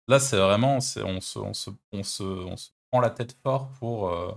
[0.07, 1.39] Là, c'est vraiment, on, se, on, se,
[1.91, 4.09] on, se, on se prend la tête fort pour.
[4.09, 4.31] euh,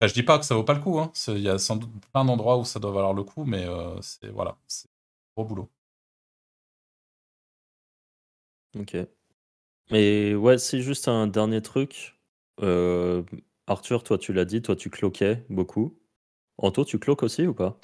[0.00, 0.98] Enfin, je dis pas que ça vaut pas le coup.
[0.98, 1.12] hein.
[1.28, 4.00] Il y a sans doute plein d'endroits où ça doit valoir le coup, mais euh,
[4.02, 4.88] c'est voilà, c'est
[5.36, 5.70] gros boulot.
[8.78, 8.96] Ok.
[9.90, 12.18] Et ouais, c'est juste un dernier truc.
[12.62, 13.22] Euh,
[13.66, 15.98] Arthur, toi, tu l'as dit, toi, tu cloquais beaucoup.
[16.58, 17.80] Anto, tu cloques aussi ou pas?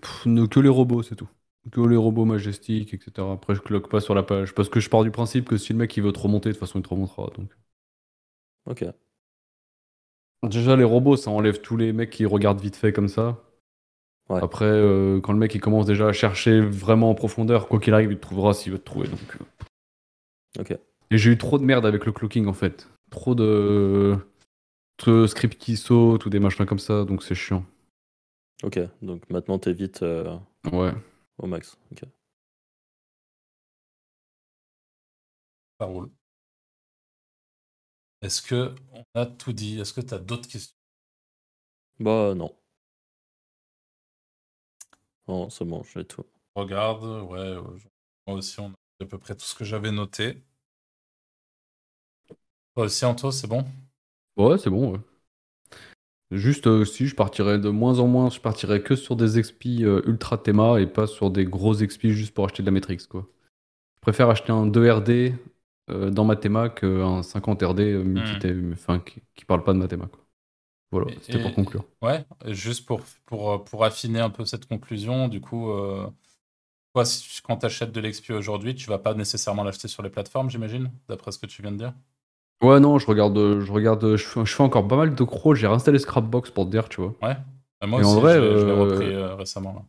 [0.00, 1.28] Pff, ne- que les robots, c'est tout.
[1.72, 3.32] Que les robots majestiques, etc.
[3.32, 4.54] Après, je cloque pas sur la page.
[4.54, 6.54] Parce que je pars du principe que si le mec il veut te remonter, de
[6.54, 7.30] toute façon, il te remontera.
[7.36, 7.50] Donc.
[8.64, 8.82] Ok.
[10.48, 13.38] Déjà, les robots, ça enlève tous les mecs qui regardent vite fait comme ça.
[14.30, 14.42] Ouais.
[14.42, 17.92] Après, euh, quand le mec il commence déjà à chercher vraiment en profondeur, quoi qu'il
[17.92, 19.08] arrive, il te trouvera s'il veut te trouver.
[19.08, 20.60] Donc, euh.
[20.60, 20.78] Ok.
[21.10, 22.88] Et j'ai eu trop de merde avec le clocking en fait.
[23.10, 24.16] Trop de,
[25.06, 27.64] de scripts qui sautent ou des machins comme ça, donc c'est chiant.
[28.62, 28.80] Ok.
[29.02, 30.36] Donc maintenant, t'évites euh,
[30.72, 30.92] Ouais.
[31.38, 31.76] au max.
[31.92, 32.04] Ok.
[35.80, 36.08] Ça roule.
[38.24, 39.78] Est-ce que on a tout dit?
[39.78, 40.74] Est-ce que tu as d'autres questions?
[41.98, 42.56] Bah non.
[45.28, 46.24] Non, c'est bon, j'ai tout.
[46.54, 47.62] Regarde, ouais, euh,
[48.26, 50.42] moi aussi, on a à peu près tout ce que j'avais noté.
[52.76, 53.64] Toi aussi, Anto, c'est bon?
[54.36, 55.00] Ouais, c'est bon, ouais.
[56.30, 59.82] Juste euh, si je partirais de moins en moins, je partirais que sur des XP
[59.84, 62.98] euh, ultra théma et pas sur des gros XP juste pour acheter de la Matrix
[63.08, 63.26] quoi.
[63.96, 65.34] Je préfère acheter un 2 RD
[65.90, 68.38] euh, dans ma théma qu'un 50 RD multi
[68.72, 70.20] enfin qui, qui parle pas de ma théma quoi.
[70.92, 71.84] Voilà, c'était pour conclure.
[72.02, 76.10] Ouais, juste pour, pour, euh, pour affiner un peu cette conclusion, du coup, euh,
[76.94, 80.10] toi, si- quand tu achètes de l'XP aujourd'hui, tu vas pas nécessairement l'acheter sur les
[80.10, 81.94] plateformes, j'imagine, d'après ce que tu viens de dire?
[82.62, 85.56] Ouais non, je regarde je regarde je fais, je fais encore pas mal de crawls,
[85.56, 87.14] j'ai réinstallé Scrapbox pour te dire, tu vois.
[87.22, 87.36] Ouais.
[87.82, 89.72] Et moi Et en aussi, vrai, je l'ai je l'ai euh, repris euh, récemment.
[89.74, 89.82] Là.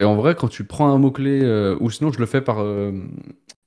[0.00, 2.60] Et en vrai, quand tu prends un mot-clé, euh, ou sinon je le fais par
[2.60, 2.92] euh,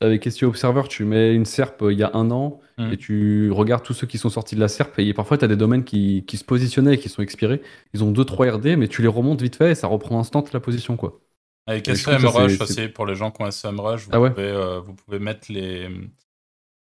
[0.01, 2.91] avec SEO Observer, tu mets une SERP euh, il y a un an Mhm.
[2.91, 4.97] et tu regardes tous ceux qui sont sortis de la SERP.
[4.97, 7.61] Et parfois, tu as des domaines qui, qui se positionnaient et qui sont expirés.
[7.93, 10.59] Ils ont 2-3 RD, mais tu les remontes vite fait et ça reprend instant la
[10.59, 10.97] position.
[10.97, 11.21] quoi.
[11.67, 14.79] Avec SEMrush c'est- aussi, pour les gens qui ont SEMrush, vous, Ah ouais pouvez, euh,
[14.79, 15.87] vous pouvez mettre les,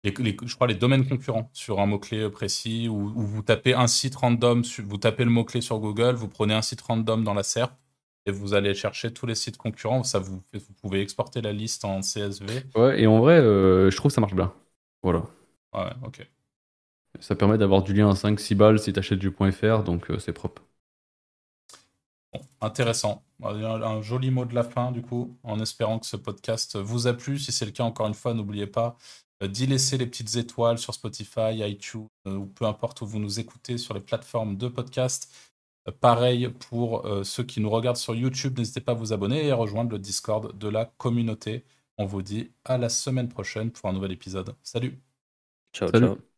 [0.03, 3.74] les, les- je crois les domaines concurrents sur un mot-clé précis ou ou vous tapez
[3.74, 7.32] un site random, vous tapez le mot-clé sur Google, vous prenez un site random dans
[7.34, 7.72] la SERP
[8.27, 10.03] et vous allez chercher tous les sites concurrents.
[10.03, 10.43] Ça vous,
[10.83, 12.64] pouvez exporter la liste en CSV.
[12.74, 14.53] Ouais, et en vrai, euh, je trouve que ça marche bien.
[15.03, 15.24] Voilà.
[15.72, 16.29] Ouais, ok.
[17.20, 20.18] Ça permet d'avoir du lien à 5-6 balles si tu achètes du .fr, donc euh,
[20.18, 20.62] c'est propre.
[22.33, 23.22] Bon, intéressant.
[23.43, 27.07] Un, un joli mot de la fin, du coup, en espérant que ce podcast vous
[27.07, 27.39] a plu.
[27.39, 28.97] Si c'est le cas, encore une fois, n'oubliez pas
[29.43, 33.39] euh, d'y laisser les petites étoiles sur Spotify, iTunes, ou peu importe où vous nous
[33.39, 35.33] écoutez sur les plateformes de podcast.
[36.01, 39.51] Pareil pour euh, ceux qui nous regardent sur YouTube, n'hésitez pas à vous abonner et
[39.53, 41.64] à rejoindre le Discord de la communauté.
[41.99, 44.55] On vous dit à la semaine prochaine pour un nouvel épisode.
[44.62, 45.01] Salut
[45.72, 45.93] Ciao, Salut.
[45.93, 46.36] ciao.